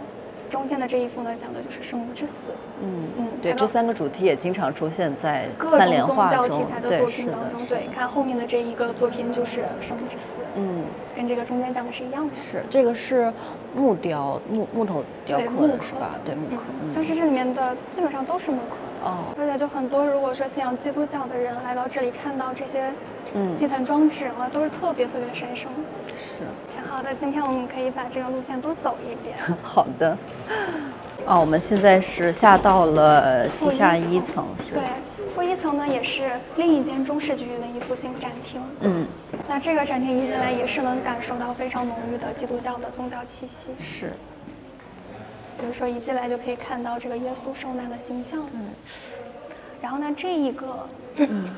[0.51, 2.51] 中间的这一幅呢，讲的就是生母之死。
[2.83, 10.85] 嗯嗯对，这三个主题也经常出现在各三联种宗教题材，的，作品当中，对，看后面的这一个作品就是生母之死，嗯，
[11.15, 12.35] 跟这个中间讲的是一样的。
[12.35, 13.33] 是这个是
[13.75, 16.15] 木雕木木头雕刻的是吧？
[16.25, 18.88] 对木刻，嗯，像是这里面的基本上都是木刻的。
[19.03, 22.93] 哦，而且就很多，如果说信仰基督教的人来到这里看到这些
[23.35, 25.71] 嗯祭坛装置啊，都是特别特别神圣。
[26.17, 26.45] 是。
[26.75, 29.37] 挺好的，今天我们可以把这个路线多走一遍。
[29.63, 30.17] 好的。
[31.27, 34.83] 哦，我们现在是下到了地下一层，是对，
[35.35, 38.63] 负一层呢也是另一间中世纪与文艺复兴展厅。
[38.81, 39.07] 嗯，
[39.47, 43.73] 那这个展厅一进来也是能感受到非常浓郁的基督教的宗教气息。
[43.79, 44.13] 是，
[45.59, 48.47] 比如说一进来就可以看到这个耶稣受难的形象。
[48.55, 48.71] 嗯。
[49.81, 50.89] 然后呢，这一个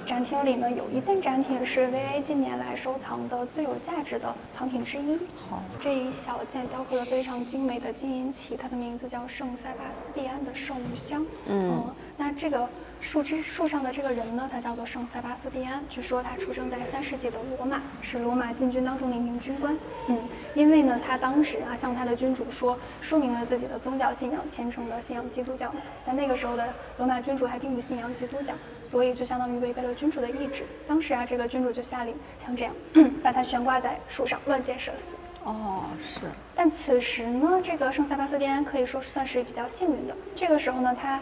[0.06, 5.16] 展厅里呢，有一件展品是 VA 近年来收藏的最有价值的藏品之一。
[5.48, 11.24] 好，这一小件雕刻的非常精美的金银器，它的名字叫圣塞巴斯蒂安的圣物箱。
[11.46, 11.82] 嗯
[12.18, 12.68] 那这个
[13.00, 15.82] 树枝树上的这个人呢，他叫做圣塞巴斯蒂安。
[15.88, 19.76] 据说他出生在三世纪的罗马，是罗马禁军当中的一名军官。
[20.08, 20.18] 嗯，
[20.54, 25.72] 因为呢，他当时啊向他的君主说，说明了自己的宗教信仰，虔诚的信仰基督教。
[26.04, 30.64] 但那个时候的罗马君主还并不信仰基督教，所以就相当于违背了君主的意志。
[30.86, 32.74] 当时啊，这个君主就下令像这样
[33.22, 35.16] 把他悬挂在树上，乱箭射死。
[35.42, 36.20] 哦，是，
[36.54, 40.14] 但此时呢，这个圣塞巴斯蒂安可以说算是比较幸运的。
[40.34, 41.18] 这个时候呢，他，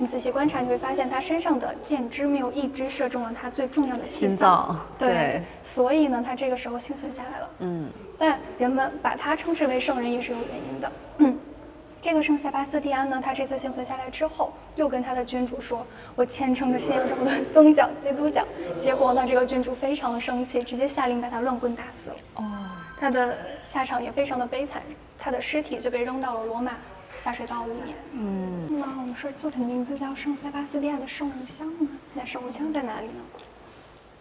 [0.00, 4.68] 你仔细观察，你会发现他身上的箭支没有一支射中了他最重要的心脏。
[4.68, 7.50] 脏，对，所以呢，他这个时候幸存下来了。
[7.58, 10.92] 嗯，但人们把他称之为圣人也是有原因的。
[11.18, 11.36] 嗯，
[12.00, 15.84] 这个圣塞巴斯蒂安呢，他这次幸存下来之后，又跟他的君主说
[16.14, 18.46] ：“我虔诚的信仰着我的宗教基督教。”
[18.78, 22.16] 结果呢，这个君主非常的生气，直接下令把他乱棍打死了。
[22.36, 22.44] 哦，
[23.00, 24.80] 他的下场也非常的悲惨，
[25.18, 26.76] 他的尸体就被扔到了罗马
[27.18, 27.96] 下水道里面。
[28.12, 31.88] 嗯，那么我们说作品的名字叫圣塞巴斯蒂安的圣母像吗？
[32.14, 33.24] 那圣母像在哪里呢？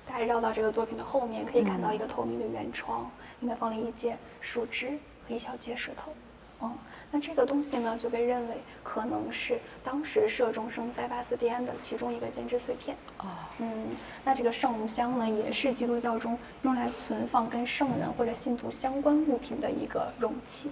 [0.07, 3.09] 大家绕到这个作品的后面，可以看到一个透明的圆窗，
[3.41, 6.11] 里面放了一截树枝和一小截石头。
[6.59, 6.73] 嗯，
[7.11, 12.97] 那这个东西呢，就被认为可能是当时射中圣塞巴斯蒂安的其中一个箭支碎片。
[13.19, 13.27] 哦，
[13.59, 13.89] 嗯，
[14.23, 20.71] 那这个圣母箱呢，也是基督教中用来存放跟圣人或者信徒相关物品的一个容器。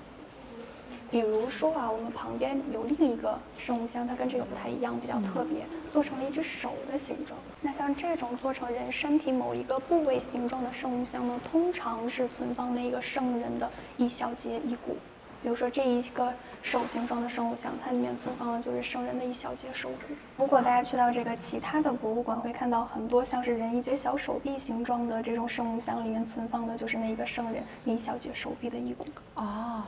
[1.15, 7.39] 比如说啊，我们旁边有另一个生物箱，它跟这个不太一样，比较特别，做成了一只手的形状。
[7.61, 14.97] 那像这种做成人身体某一个部位形状的生物箱呢，通常是存放那个圣人的一小节遗骨。
[15.41, 20.13] 比如说这一个手形状的生物箱，它里面存放的就是圣人的一小节手骨。
[20.35, 29.05] 如果大家去到这个其他的博物馆，会看到很多像是人一节小手臂形状的这种生物箱，里面存放的就是那一个圣人那一小节手臂的遗骨。
[29.35, 29.81] 哦，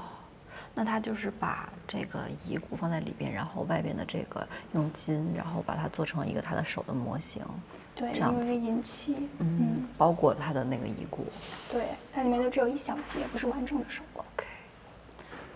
[0.79, 7.41] 那他就是把这个遗骨放在里边，然后外边的这个用金，然后把它做成一个他的手的模型。
[7.95, 9.27] 对，这样子用一个银器。
[9.39, 11.25] 嗯，包裹了他的那个遗骨。
[11.71, 14.19] 对，它里面就只有一小节，不是完整的手骨。
[14.35, 14.45] OK，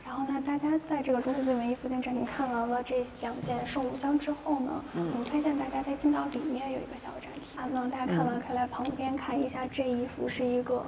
[0.04, 10.84] 然后呢，大家在这个中世纪文艺复兴展厅看完了这两件圣母像之后呢，嗯我们推荐大家再进到里面有一个小展厅啊，那大家看完嗯可以来旁边看一下，这一幅是一个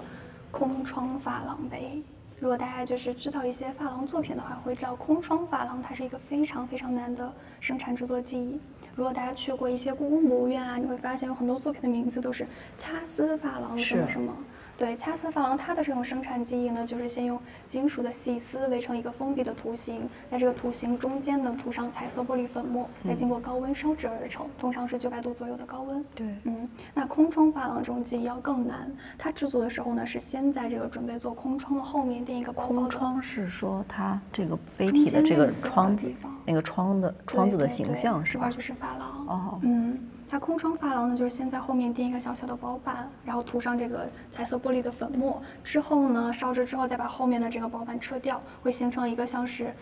[0.50, 2.02] 空窗珐琅杯。
[2.44, 7.32] 如果大家就是知道一些珐琅作品的话，会知道空窗珐琅它是一个非常非常难的
[7.62, 8.60] 生产制作技艺。
[8.96, 12.46] 如果大家去过一些故宫博物院啊，你会发现有很多作品的名字都是
[12.78, 14.36] 掐丝珐琅什么什么。
[14.76, 26.04] 对，掐丝珐琅它的这种生产技艺呢，就是先用金属的细丝围成一个封闭的图形，在这个图形中间呢涂上彩色玻璃粉末，再经过高温烧制而成，通常是九百度左右的高温。
[26.16, 38.50] 对，嗯，那空窗珐琅这种技艺要更难，它制作的时候呢，是先在这个准备做空窗的后面垫一个空窗是说它这个杯体的这个窗子地方，那个窗的窗子的形象是吧？
[38.50, 39.26] 就是珐琅。
[39.28, 39.98] 哦嗯，
[40.30, 49.74] 它空窗珐琅呢，就是先在后面垫一个小小的薄板，然后涂上这个彩色玻璃的粉末，之后呢烧制之后再把后面的这个薄板撤掉，会形成一个像是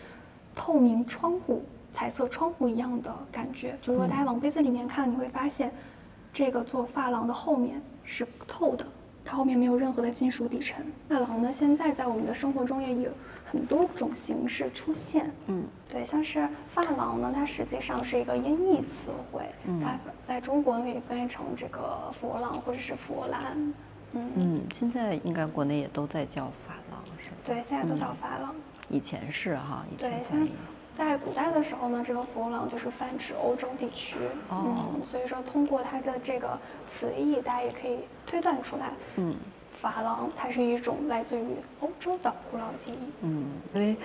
[0.54, 3.78] 透明窗户、彩色窗户一样的感觉。
[3.80, 5.72] 就如果大家往杯子里面看，你会发现
[6.32, 8.86] 这个做珐琅的后面是透的。
[9.24, 10.84] 它后面没有任何的金属底层。
[11.08, 13.10] 珐琅呢，现在在我们的生活中也有
[13.52, 15.30] 很多种形式出现。
[15.46, 19.42] 嗯，对，像是发廊呢，它实际上是一个音译词汇，
[19.82, 23.74] 它在中国可以翻译成这个佛朗或者是佛兰。
[24.14, 27.36] 嗯，嗯，现在应该国内也都在叫珐琅是吧？
[27.44, 28.54] 对，现在都叫珐琅。
[28.88, 30.48] 以前是哈，以对前。
[30.94, 34.16] 在古代的时候呢，这个佛朗就是泛指欧洲地区。
[34.50, 39.34] 哦嗯，所以说通过它的这个词义，大家也可以推断出来，嗯
[39.88, 41.44] 珐琅它是一种来自于
[41.80, 42.98] 欧洲的古老技艺。
[43.22, 43.96] 嗯，因为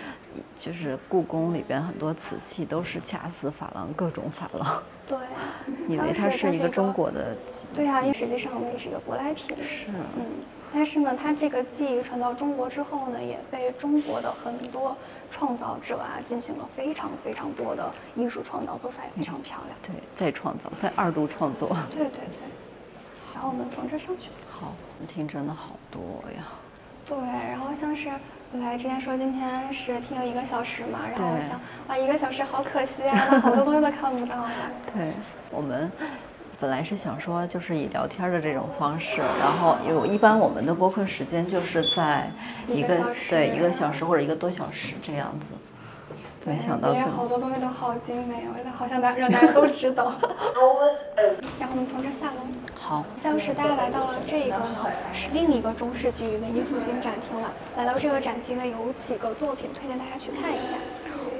[0.57, 5.17] 就是故宫里边很多瓷器都是掐丝珐琅，各种珐琅，对，
[5.87, 7.35] 以为它是一个中国的
[7.73, 9.55] 对啊，因为实际上呢也是一个舶来品。
[9.63, 10.25] 是嗯，
[10.73, 14.95] 但是呢，它这个技艺传到中国之后呢，也被中国的很多
[15.31, 19.77] 创造者啊进行了非常非常多的艺术创造，做出来也非常漂亮。
[19.81, 21.69] 对再创造，再二度创作。
[21.91, 22.47] 对对对。
[23.33, 24.29] 然后我们从这上去。
[24.59, 24.73] 好，
[25.07, 26.01] 听真的好多
[26.31, 26.43] 呀。
[27.05, 28.09] 对，然后像是
[28.51, 34.49] 本来之前说今天是听了一个小时嘛，然后我想，哇，一个小时好可惜啊，那好多东西都看不到了。
[34.91, 35.13] 对，
[35.51, 35.91] 我们
[36.59, 42.31] 本来是想说，就是以聊天的这种方式，然后有一般我们的播客时间就是在
[42.67, 45.51] 一一个个小时对一个小时或者一个多小时这样子。
[46.45, 50.13] 没想到因为好多东西都好精美，我好想大让大家都知道。
[51.59, 52.33] 然后我们从这下楼。
[52.75, 57.51] 好，像是大家来到了这个呢，是另一个中世纪文艺复兴展厅了。
[57.75, 60.77] 来到这个展厅呢，有几个作品推荐大家去看一下。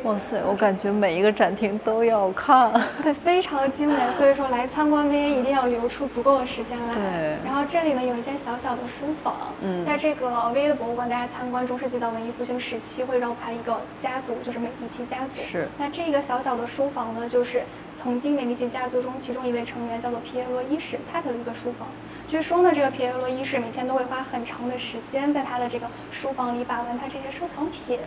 [0.07, 2.71] 哇塞，我感觉每一个展厅都要看。
[3.03, 6.93] 对，非常精美，所以说来参观 VA 一定要留出足够的时间来。
[6.93, 15.41] 对然后这里呢有一间小小的书房，嗯在这个 VA 的博物馆，大家参观中世纪到文艺复兴时期会绕盘一个家族，就是美第奇家族。
[15.41, 17.63] 是那这个小小的书房呢，就是
[18.01, 21.85] 曾经美第奇家族中其中一位成员叫做皮耶罗一世，他的一个书房。
[22.29, 27.99] 据说呢，这个皮耶罗一世每天都会花很长的时间在他的这个书房里把玩他这些收藏品。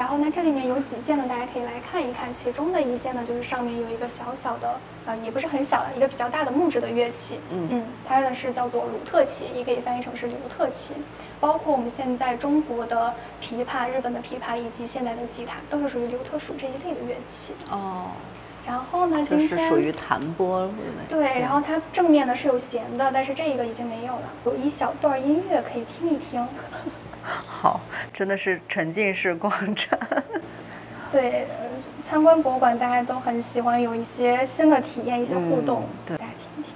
[0.00, 2.32] 然后呢，这里面有几件呢，大家可以来看一看。
[2.32, 4.74] 其中的一件呢，就是上面有一个小小的，
[5.04, 7.38] 呃，也不是很小了，一个比较大的木质的乐器。
[7.52, 10.96] 嗯它呢是叫做鲁特琴，也可以翻译成是刘特琴。
[11.38, 17.52] 包括我们现在中国的琵琶、日本的琵琶以及现代的吉他，都是属于刘特属这一类的乐器。
[17.70, 18.06] 哦，
[18.66, 20.72] 然后呢，就今天是属于弹拨类。
[21.10, 26.42] 对，然后它正面呢是有弦的，但是这个已经没有了，有一小段音乐可以听一听。
[27.46, 27.80] 好，
[28.12, 29.98] 真的是沉浸式逛展。
[31.12, 31.68] 对，呃
[32.04, 36.72] 参观博物馆大家都很喜欢有一些新的体验，一些互动，嗯对大家听听。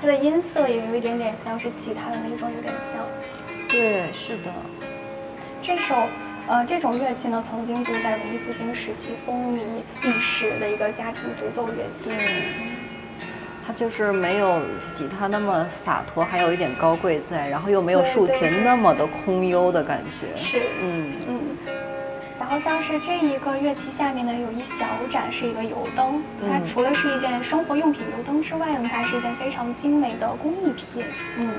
[0.00, 3.04] 它的音色也有一点点像是吉他的那种，有点像。
[3.68, 4.52] 对，是的。
[5.60, 5.94] 这首
[6.48, 9.60] 呃，这种乐器呢，曾经就是在文艺复兴时期风靡
[10.02, 12.22] 一时的一个家庭独奏乐器。
[13.66, 20.34] 它就是没有吉他那么洒脱，还有一点高贵在，然后又没有竖琴那么的空幽的感觉。
[20.40, 21.40] 是嗯，嗯，
[22.40, 31.04] 然后像是这一个乐器下面呢，有一小盏是一个油灯，它嗯除了是一件生活用品油灯之外呢，它是一件非常精美的工艺品。
[31.36, 31.50] 嗯，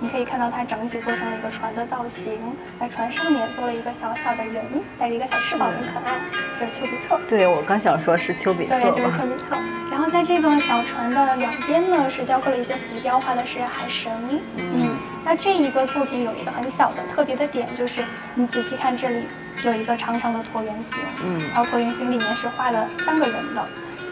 [0.00, 2.38] 你可以看到它整体做成了一个船的造型，
[2.78, 4.64] 在船上面做了一个小小的人，
[4.98, 6.18] 带着一个小翅膀，很可爱，
[6.58, 7.18] 就是丘比特。
[7.28, 9.24] 对，我刚想说是丘比特对，就是丘。
[9.26, 9.56] 比特。
[9.90, 14.12] 然后在这个小船的两边呢，是雕刻了一些浮雕，画的是海神。
[14.56, 19.26] 嗯，那这一个作品有一个很小的特别的点，就是你仔细看这里
[19.62, 23.64] 有一个长长的椭圆形，嗯然后椭圆形里面是画了三个人的。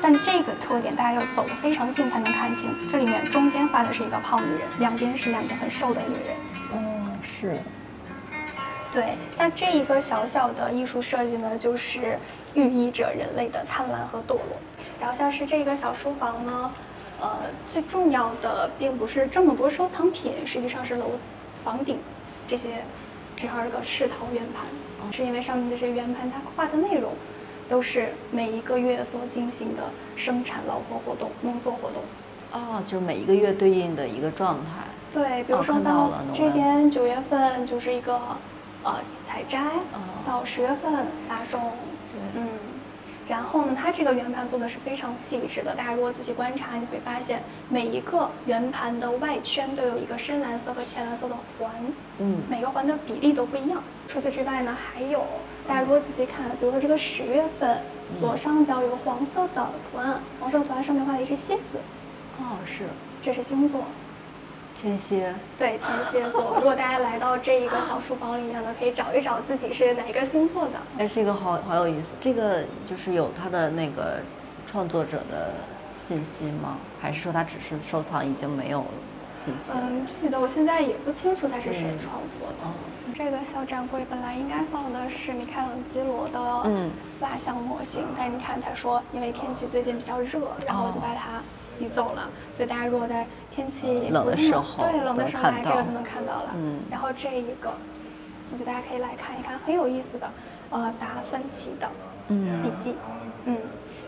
[0.03, 6.36] 但这个特点大家要走得非常近才能看清，这里面中间画的是一个胖女人，两边是两个很瘦的女人。
[6.72, 7.57] 哦，是。
[8.90, 12.18] 对，那这一个小小的艺术设计呢，就是
[12.53, 14.59] 寓意着人类的贪婪和堕落。
[15.00, 16.70] 然后像是这个小书房呢，
[17.20, 17.38] 呃，
[17.70, 21.12] 最重要的并不是这么多收藏品，实际上是楼
[21.64, 21.98] 房顶
[22.46, 22.84] 这些
[23.36, 27.12] 十二个赤陶圆盘，是因为上面的这些圆盘它画的内容
[27.68, 29.82] 都是每一个月所进行的
[30.16, 32.02] 生产劳作活动、农作活动。
[32.52, 34.84] 哦，就每一个月对应的一个状态。
[35.12, 38.14] 对，比如哦说到这边九月份就是一个
[38.82, 39.60] 呃采摘，
[39.92, 40.00] 哦。
[40.26, 41.72] 到十月份撒种，
[42.10, 42.40] 对。
[42.42, 42.48] 嗯，
[43.32, 45.74] 然后呢，它这个圆盘做的是非常细致的。
[45.74, 51.70] 大家如果仔细观察，你会发现每一个圆盘的外圈都有一个深蓝色和浅蓝色的环，
[52.18, 53.82] 嗯每个环的比例都不一样。
[54.06, 55.24] 除此之外呢，还有
[55.66, 57.78] 大家如果仔细看，比如说这个十月份
[58.20, 61.78] 左上角有个黄色的图案，黄色图案上面画了一只蝎子，
[62.38, 62.84] 哦，是
[63.22, 63.80] 这是星座。
[64.82, 65.32] 天蝎。
[65.56, 66.54] 对，天蝎座。
[66.56, 70.72] 如果大家来到这一个小书房里面呢，可以找一找自己是哪个星座的。
[70.98, 72.14] 哎，这个好好有意思。
[72.20, 74.18] 这个就是有他的那个
[74.66, 75.52] 创作者的
[76.00, 76.78] 信息吗？
[77.00, 78.84] 还是说他只是收藏已经没有
[79.38, 79.70] 信息？
[79.76, 82.66] 嗯，具体的我现在也不清楚他是谁嗯创作的。
[82.66, 82.72] 哦，
[83.14, 91.40] 这个小展柜本来应该放的是米开朗基罗的嗯蜡像模型，但你看他说因为天气最近比较热，然后我就把它
[91.78, 92.30] 移走了。
[92.54, 96.50] 所以大家如果在天气冷的时候对冷的时候来这个就能看到了。
[96.54, 97.72] 嗯然后这一个，
[98.52, 100.30] 我觉得大家可以来看一看，很有意思的，
[100.70, 101.88] 呃，达芬奇的
[102.28, 102.96] 嗯笔记，
[103.44, 103.56] 嗯。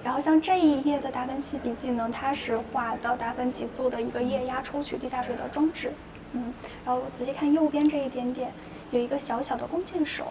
[0.02, 5.90] 然后像这一页的达芬奇笔记呢，它是画的达芬奇做的一个液压抽取地下水的装置，
[6.32, 6.52] 嗯。
[6.84, 8.52] 然后仔细看右边这一点点，
[8.90, 10.26] 有一个小小的弓箭手，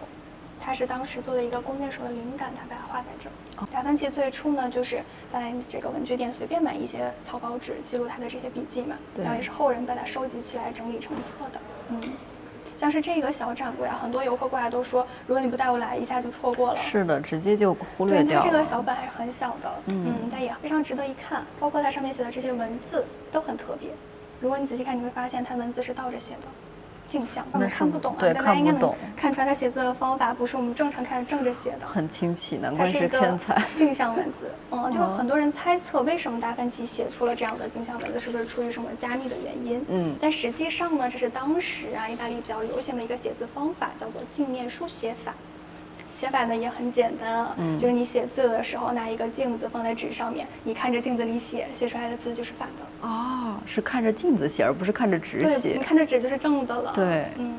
[0.64, 3.32] 它是当时做的一个弓箭手的灵感，他把它画在这儿。
[3.70, 11.60] 达芬奇最初呢，就是在这个文具店随便买一些草稿纸，记录他的这些笔记嘛，对然后也是后人把它收集起来整理成册的，
[11.90, 12.00] 嗯。
[12.76, 16.76] 像是这个小展柜啊，很多游客过来都说，如果你不带我来，一下就错过了。
[16.76, 18.44] 是的，直接就忽略对，掉了。
[18.44, 23.90] 它这个小本还是很小的，嗯嗯，但也非常值得一看，包括它上面写的这些文字都很特别。
[24.40, 26.48] 如果你仔细看，你会发现它文字是倒着写的，
[27.06, 31.86] 镜像，我们那是看不懂啊，对应该能看不懂看出来他写字的方法不是我们正常看正着写的。
[31.86, 33.60] 很清奇，难怪是天才。
[33.74, 39.84] 镜像文字，嗯，就嗯很多人猜测为什么达芬奇写出了这样的镜像文字，是不是出于什么加密的原因？
[39.88, 45.34] 嗯但实际上呢，这是当时啊意大利比较流行的一个写字方法，叫做镜面书写法。
[46.14, 53.08] 写法呢也很简单啊，嗯就是你写字的时候拿一个镜子放在纸上面，你看着镜子里写，写出来的字就是反的。
[53.08, 55.78] 哦，是看着镜子写，而不是看着纸，写你。
[55.78, 56.92] 看着纸就是正的了。
[56.94, 57.54] 对嗯，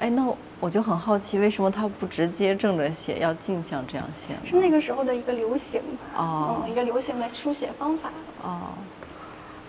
[0.00, 0.26] 哎，那
[0.58, 4.40] 我就很好奇，为什么他不直接正着写，要镜像这样写呢？
[4.44, 8.10] 是那个时候的一个流行吧，哦嗯，一个流行的书写方法。
[8.42, 8.58] 哦，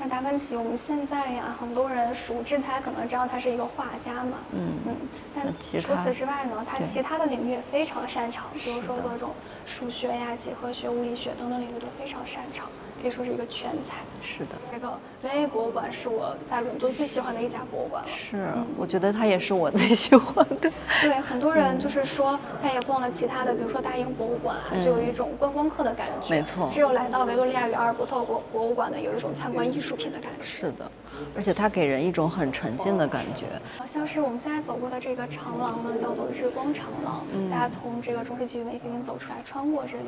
[0.04, 4.74] 像达芬奇，我们现在呀，很多人熟知他，可能知道他是一个画家嘛，嗯。
[4.86, 4.96] 嗯，
[5.34, 5.46] 但
[5.80, 9.32] 除此之外呢，他其他的领域也非常擅长，比如说各种
[9.66, 12.68] 数学呀、几何学、物理学等等领域都非常擅长，
[13.04, 13.98] 可以说是一个全才。
[14.22, 14.90] 是的，这个
[15.24, 18.08] 维 A 博物馆是我在伦敦最喜欢的一家博物馆了。
[18.08, 18.48] 是，
[18.78, 20.72] 我觉得它也是我最喜欢的。
[21.02, 26.30] 对，很多人就是说他也逛了其他的，比如说大英博物馆啊，就有一种观光客的感觉。
[26.30, 30.42] 嗯没错只有来到维多利亚与阿尔伯特博博物馆的，有一种参观艺术品的感觉。
[30.42, 30.90] 是的，
[31.36, 33.46] 而且它给人一种很沉浸的感觉。
[33.78, 37.24] 好像是我们现在走过的这个长廊呢，叫做日光长廊。
[37.34, 40.06] 嗯大家从这个中世纪文艺复兴走出来，穿过这里，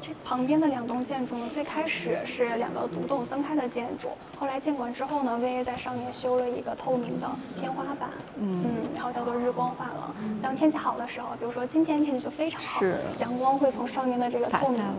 [0.00, 10.14] 这旁边的两栋建筑呢，最开始是两个独栋分开的建筑，后来建馆之后呢，VA 在上面修了一个透明的天花板，嗯然后叫做日光画廊。
[10.42, 14.94] 当天气好的时候，比如说今天天气就非常好，是阳光会从上面的这个透明洒下来，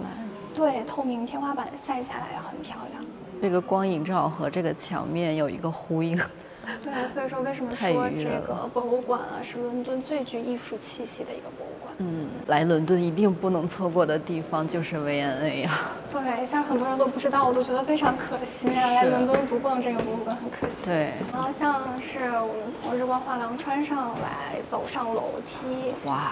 [0.54, 3.04] 对透明天花板晒下来，很漂亮。
[3.42, 6.16] 这个光影正好和这个墙面有一个呼应。
[6.84, 11.94] 对，所以说为什么说这个博物馆啊是伦敦最具艺术气息的一个博物馆？
[11.98, 15.72] 嗯，来伦敦一定不能错过的地方就是 V&A 呀。
[16.12, 18.74] 对，像很多人都不知道，我都觉得非常可惜啊！
[18.76, 20.86] 来伦敦不逛这个博物馆很可惜。
[20.92, 21.12] 对。
[21.34, 26.32] 然后像是我们从日光画廊穿上来，走上楼梯，哇！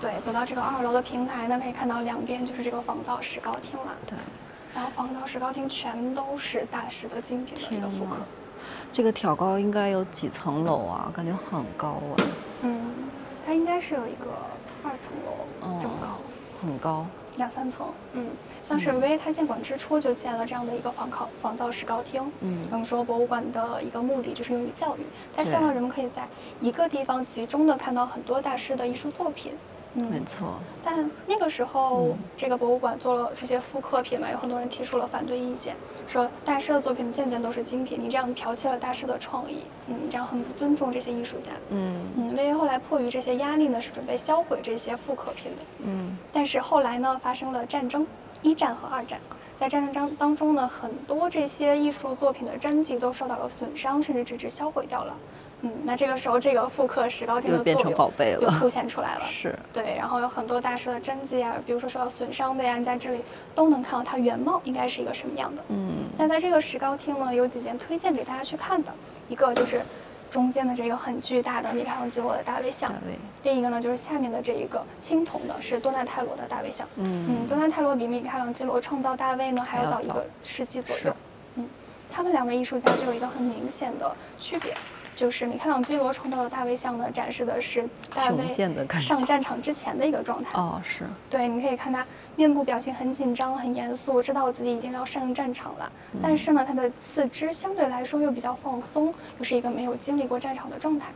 [0.00, 3.92] 对，走到这个二楼的平台呢，可以看到两边就是这个仿造石膏厅了。
[4.06, 4.16] 对。
[4.74, 8.16] 然后仿造石膏厅全都是大师的精品的一个复刻。
[8.92, 11.10] 这个挑高应该有几层楼啊？
[11.14, 12.14] 感觉很高啊。
[12.62, 12.92] 嗯，
[13.44, 14.26] 它应该是有一个
[14.84, 16.18] 二层楼这么高，
[16.60, 17.06] 很高，
[17.36, 17.86] 两三层。
[18.12, 18.26] 嗯，
[18.64, 22.22] 像是威他建馆之初就建了这样的一个仿考仿造石膏厅。
[22.40, 25.00] 嗯，我们说博物馆的一个目的就是用于教育，
[25.34, 26.28] 他希望人们可以在
[26.60, 29.54] 一个地方集中的看到很多大师的艺术作品。
[29.94, 30.54] 嗯，没错。
[30.84, 35.74] 但那个时候，这个博物馆做了这些复刻品嘛，有很多人提出了反对意见，
[36.06, 41.50] 说大师的作品件件都是精品，你这样剽窃了大师的创意，嗯，这样很不尊重这些艺术家。
[41.70, 45.62] 嗯嗯，因为后来迫于这些压力呢，是准备销毁这些复刻品的。
[45.84, 48.06] 嗯，但是后来呢，发生了战争，
[48.42, 49.18] 一战和二战，
[49.58, 55.16] 在战争当当中呢，很多这些艺术作品的真迹都受到了损伤，甚至直至销毁掉了。
[55.62, 59.20] 嗯，那这个时候这个复刻石膏厅的作用又凸显出来了。
[59.24, 63.20] 是，对，然后有很多大师的真迹啊，比如说受到损伤的呀，你在这里
[63.54, 65.62] 都能看到它原貌应该是一个什么样的。
[65.68, 68.92] 嗯，那在这个石膏厅呢，有几件推荐给大家去看的，
[69.28, 69.82] 一个就是
[70.30, 72.90] 中间的这个很巨大的米开朗基罗的大卫像，
[73.42, 76.86] 另一个呢就是下面的这一个青铜的，是多纳泰罗的大卫像。
[76.96, 81.14] 嗯嗯，多纳泰罗比米开朗基罗创造大卫呢还要早一个世纪左右。
[81.56, 81.68] 嗯，
[82.10, 84.72] 他们两位艺术家就有一个很明显的区别。
[85.20, 88.48] 就是米开朗基罗创造的大卫像呢，展示的是大卫
[88.98, 90.58] 上战场之前的一个状态。
[90.58, 92.02] 哦，是对，你可以看他
[92.36, 95.92] 面部表情很紧张、很严肃，知道自己已经要上战场了。
[96.22, 101.10] 但是呢，他的四肢相对来说又比较放松，又是一个没有经历过战场的状态。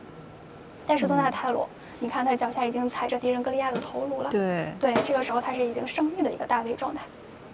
[0.85, 1.67] 但是多纳泰罗，
[1.99, 4.29] 你看他脚下已经踩着敌人格利亚的头颅了。
[4.29, 7.01] 对对，这个时候他是已经胜利的一个大卫状态。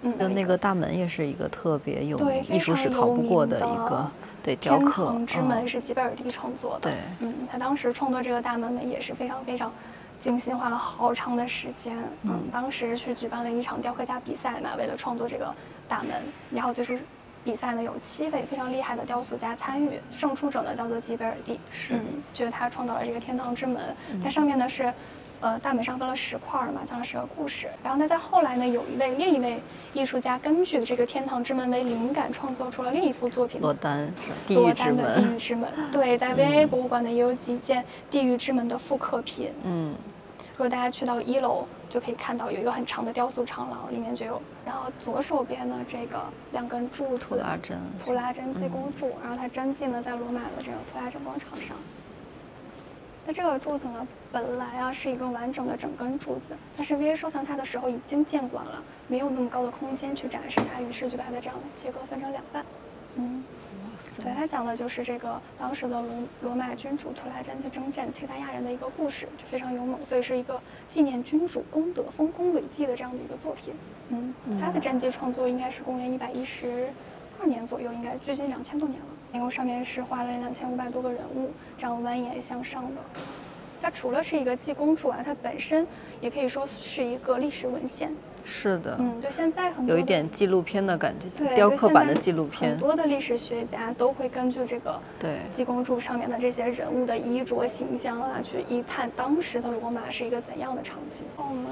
[0.01, 4.11] 嗯，那个大门也是一个特别有艺术史逃不过的一个。
[4.43, 6.89] 对，天堂之门是吉贝尔蒂创作的。
[6.89, 9.71] 对，嗯，他当时创作这个大门呢，也是非常非常
[10.19, 11.95] 精心，花了好长的时间。
[12.23, 15.53] 嗯，当时去举办了一场雕刻家比赛嘛，为了创作这个
[15.87, 16.11] 大门，
[16.49, 16.99] 然后就是
[17.43, 21.95] 比赛呢，有七位非常厉害的雕塑家参与，胜出者呢叫做吉贝尔蒂，是，
[22.33, 24.93] 就是他创造了这个天堂之门，它上面呢是。
[25.41, 27.67] 呃，大门上分了十块嘛，讲了十个故事。
[27.83, 29.59] 然后那，在后来呢，有一位另一位
[29.93, 34.11] 艺术家根据这个天堂之门为灵感，创作出了另一幅作品——罗丹
[34.47, 35.15] 地狱之门。
[35.15, 39.51] 地狱之门，对，在 V A 博物馆呢也有几件地狱之门的复刻品。
[39.63, 39.95] 嗯，
[40.51, 44.41] 如果大家去到一楼，就可以看到有一个很长的雕塑长廊，里面就有。
[44.63, 46.21] 然后左手边呢，这个
[46.51, 49.11] 两根柱子，图拉真，图拉真济公柱。
[49.23, 51.75] 然后它真迹呢，在罗马的这个图拉真广场上。
[53.25, 62.65] 那这个柱子呢，本来啊是一个完整的整根柱子，但是 V A 收藏它的时候已经建馆了，没有那么高的空间去展示它，于是就把它这样切割分成两半。
[63.15, 63.43] 嗯，
[63.83, 64.23] 哇塞！
[64.23, 66.09] 对，它讲的就是这个当时的罗
[66.41, 70.59] 罗马君主图拉真去征战契达亚人的一个故事，就非常勇猛，所以是一个
[70.89, 73.73] 纪念君主功德、丰功伟绩的这样的一个作品。
[74.09, 76.89] 嗯，他的战绩创作应该是公元一百一十
[77.39, 79.05] 二年左右，应该距今两千多年了。
[79.33, 83.01] 因为上面是画了两千五百多个人物，这样蜿蜒向上的。
[83.81, 85.87] 它除了是一个济公柱啊，它本身
[86.19, 88.11] 也可以说是一个历史文献。
[88.43, 92.71] 是的，嗯，就现在很多有一点纪录片的感觉，雕刻版的纪录片。
[92.71, 101.23] 很多的历史学家都会根据这个对济公柱上面的这些人物的衣着形象啊，去一探当时的罗马是一个怎样的场景。
[101.37, 101.65] 我们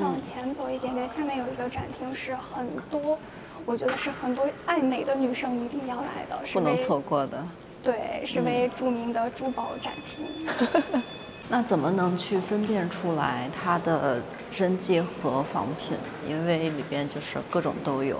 [0.00, 3.16] 往前走一点点，下面有一个展厅，是很多。
[3.66, 7.44] 我觉得是很多爱美的女生一定要来的，不能错过的。
[7.82, 11.02] 对，是为著名的珠宝展厅。
[11.48, 15.96] 那怎么能去分辨出来它的真迹和仿品？
[16.28, 18.18] 因为里边就是各种都有。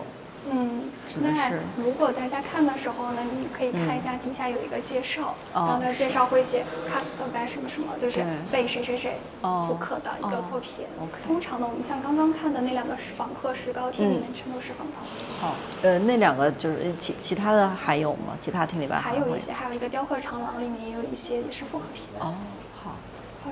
[0.52, 0.82] 嗯，
[1.20, 10.86] 那如果大家看的时候呢，你可以看一下底下有一个介绍，然后它介绍会写 cast by 什么什么，就是被谁谁谁复刻的一个作品。
[11.26, 15.24] 通常呢，我们像刚刚看的那两个是访客石膏厅里面全都是仿造的。
[15.40, 18.34] 好，呃，那两个就是其其他的还有吗？
[18.38, 22.04] 其他厅里边还有一些，还有一个雕刻长廊里面也有一些也是复刻品。
[22.18, 22.34] 哦。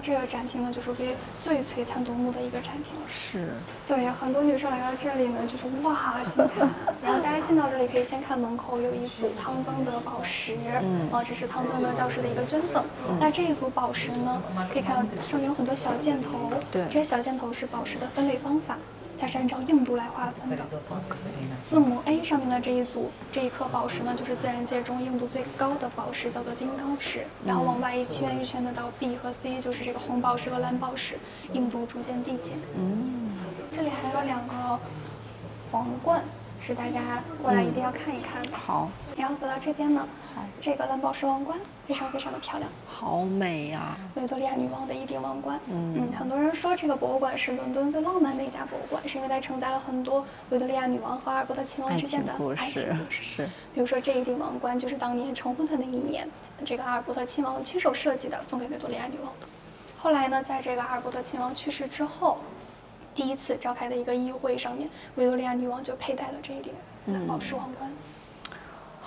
[0.00, 2.94] 这个展厅呢，就是为最璀璨夺目的一个展厅。
[3.08, 3.50] 是。
[3.86, 6.68] 对，很多女生来到这里呢，就是哇，惊叹。
[7.02, 12.84] 然后大家进到这里，可以先看门口有一组汤增德宝石，嗯，啊，这是汤增德教师的一个捐赠。
[13.18, 14.42] 那这一组宝石呢，
[14.72, 18.76] 可以看到上面有很多小箭头，对，这些小箭头是宝石的分类方法。
[19.20, 20.64] 它是按照硬度来划分的。
[21.66, 27.26] 字母 A 上面的这一组这一颗宝石呢，就是自然界中硬度最高的宝石，叫做金刚石。
[27.44, 31.18] 然后往外一圈一圈的到 B 和 C，就是这个红宝石和蓝宝石，
[31.52, 32.56] 硬度逐渐递减。
[32.76, 33.36] 嗯，
[33.70, 34.78] 这里还有两个
[35.70, 36.22] 皇冠。
[36.60, 38.50] 是大家过来一定要看一看的。
[38.56, 40.06] 好，然后走到这边呢，
[40.60, 41.58] 这个蓝宝石王冠
[41.88, 43.96] 非常非常的漂亮，好美呀！
[44.14, 45.58] 维多利亚女王的一顶王冠。
[45.66, 53.20] 嗯，很多人说这个博物馆是伦敦最浪漫的一家博物馆，是因为它承载了很多维多利亚女王和阿尔伯特亲王之间的爱情故事。
[53.22, 53.44] 是。
[53.74, 56.28] 比如说这一顶王冠就是当年成婚的那一年，
[56.64, 59.46] 这个阿尔伯特亲王亲手设计的，送给维多利亚女王的。
[59.98, 62.38] 后来呢，在这个阿尔伯特亲王去世之后。
[63.14, 66.72] 第一次召开的一个议会上面，维多利亚女王就佩戴了这一顶
[67.06, 67.90] 蓝宝石王冠，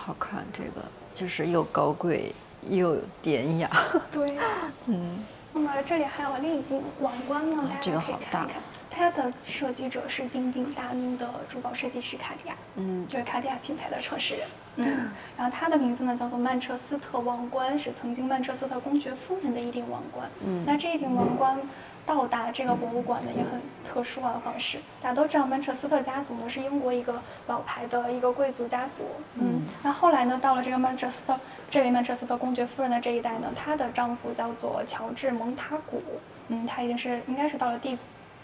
[0.06, 0.46] 好看。
[0.52, 0.84] 这个
[1.14, 2.34] 就是又高贵
[2.70, 3.70] 又典雅。
[4.12, 4.38] 对，
[4.88, 5.20] 嗯。
[5.54, 8.62] 那么这里还有另一顶王冠呢，大家可以看看。
[8.92, 14.48] 它的设计者是鼎鼎大名的珠宝设计师卡地亚，嗯，就是卡地亚品牌的创始人。
[14.76, 20.30] 嗯，然后它的名字呢叫做曼彻斯特王冠，是曾经曼彻斯特公爵夫人的一顶王冠。
[20.46, 21.58] 嗯，那这一顶王冠。
[22.04, 29.04] 到达这个博物馆呢也很特殊啊方式，大家都知道曼彻斯特家族呢是英国一个老牌的一个贵族家族，
[29.36, 31.40] 嗯，那后来呢到了这个曼彻斯特，
[31.70, 36.02] 这位曼彻斯特公爵夫人的这一代呢，她的丈夫叫做乔治蒙塔古，
[36.48, 37.96] 嗯，他已经是应该是到了第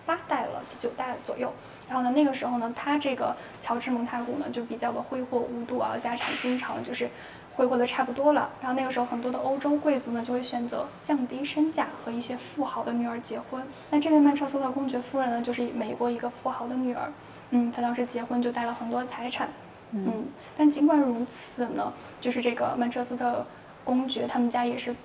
[0.08, 1.54] 八代了，第九代左右，
[1.88, 7.08] 然后呢那个时候呢，他这个乔治蒙塔古呢就比较的挥霍无度啊，家产经常就是。
[7.58, 13.60] 挥霍的差不多了，然后那个时候很多的欧洲贵族呢就会选择降低身价和一些富豪的女儿结婚。
[13.90, 17.12] 那这位曼彻斯特公爵夫人呢，就是美国一个富豪的女儿，
[17.50, 19.50] 嗯，她当时结婚就带了很多财产，
[19.92, 21.92] 嗯，但尽管如此呢，
[22.22, 23.44] 就是这个曼彻斯特
[23.84, 24.96] 公爵他们家也是。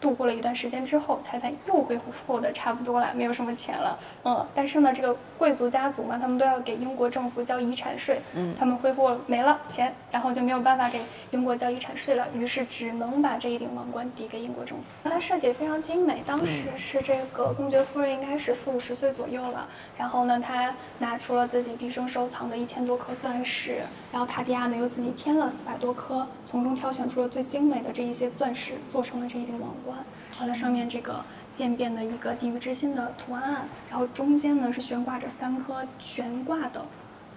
[0.00, 3.98] 度过了一段时间之后，财产又恢复的差不多了，没有什么钱了。
[4.24, 8.20] 嗯，但是呢，这个贵族家族嘛，他们都要给英国政府交遗产税。
[8.34, 11.00] 嗯，他们挥霍没了钱，然后就没有办法给
[11.32, 14.84] 英国交遗产税了，于是只能把这一顶王冠抵给英国政府。
[15.04, 19.68] 它设计也非常精美，当时是这个公爵夫人应该是四五十岁左右了。
[19.98, 29.89] 然后呢，她拿出了自己毕生收藏的一千多颗钻石，然后卡地亚呢又自己添了四百多颗，从中挑选出了最精美的这一些钻石，做成了这一顶王冠。
[30.30, 36.84] 然后它上面这个渐变的一个地狱之心的图案，然后中间呢是悬挂着三颗悬挂的。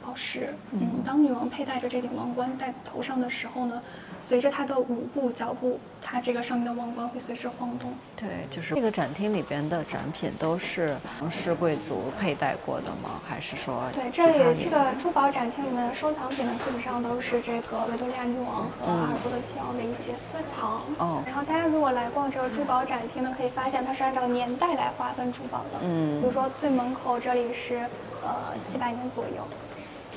[0.05, 3.81] 宝石，嗯，当女王佩戴着这顶王冠戴头上的时候呢，
[4.25, 7.93] 随着他的舞步脚步，他这个上面的王冠会随之晃动。
[8.15, 13.19] 对，就是这个展厅里边的展品都是王室贵族佩戴过的吗？
[13.27, 13.83] 还是说？
[13.91, 20.81] 对，这里这个珠宝展厅里面的收藏品呢，基本上都是这个维多利亚女王和阿尔伯特亲王的一些私藏。
[20.99, 21.21] 哦。
[21.25, 25.79] 然后大家如果来逛这个珠宝展厅呢，可以发现它是按照年代来划分珠宝的。
[25.81, 26.21] 嗯。
[26.21, 27.79] 比如说最门口这里是
[28.23, 29.45] 呃七百年左右。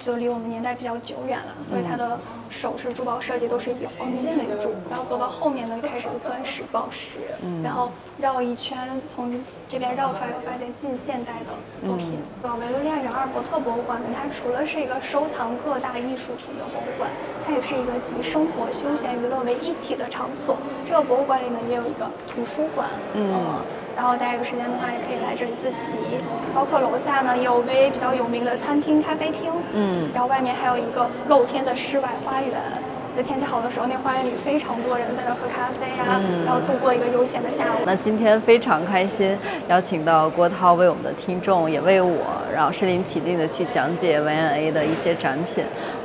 [0.00, 2.18] 就离我们年代比较久远了，所以它的
[2.50, 7.18] 首饰珠宝设计都是以黄金为主，然后走到后面呢，开始钻石、宝石，
[7.62, 8.78] 然后绕一圈，
[9.08, 12.18] 从这边绕出来，会发现近现代的作品。
[12.42, 17.10] 呃，维多利亚与阿尔伯特博物馆呢，它除了是一个收藏各大艺术品的博物馆，
[17.44, 20.56] 它也是一个集生活、休闲、娱乐为一体的场所。
[20.84, 22.88] 这个博物馆里呢，也有一个图书馆。
[23.14, 23.34] 嗯。
[23.96, 25.98] 然后大家有时间的话，也可以来这里自习。
[26.54, 29.50] 包括楼下呢，有微比较有名的餐厅、咖啡厅。
[29.72, 30.10] 嗯。
[30.12, 32.52] 然后外面还有一个露天的室外花园。
[33.16, 37.78] 就天气好的时候，那花园里非常多人在那喝咖啡啊，然后度过一个悠闲的下午。
[37.86, 39.34] 那今天非常开心，
[39.68, 42.18] 邀请到郭涛为我们的听众，也为我，
[42.56, 45.62] 然后身临其境的去讲解 VNA 的一些展品。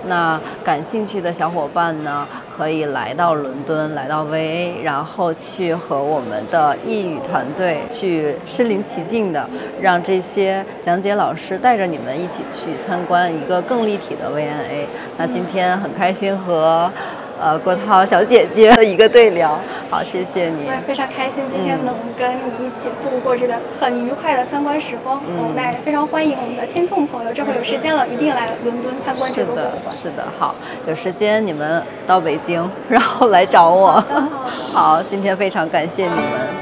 [0.08, 9.48] 那感兴趣的小伙伴呢，可以来到伦敦，来到 V&A，然后去和我们的译语团队去身临其境的，
[9.80, 14.86] 让这些讲解老师带着你们一起去参观一个更立体的 VNA。
[15.18, 16.92] 那今天很开心和。
[17.42, 20.68] 呃，郭涛小姐姐的一个对聊，好，谢谢你。
[20.68, 25.20] 我也非常开心，今天能跟你一起度过这个很愉快的参观时光。
[25.28, 29.96] 嗯，那也非常欢迎我们的听众朋友，这会有时间了，一定来伦敦参观这个博物馆。
[29.96, 30.54] 是的，是的，好，
[30.86, 34.04] 有时间你们到北京， 然后来找我。
[34.72, 36.61] 好，今天非常感谢你们。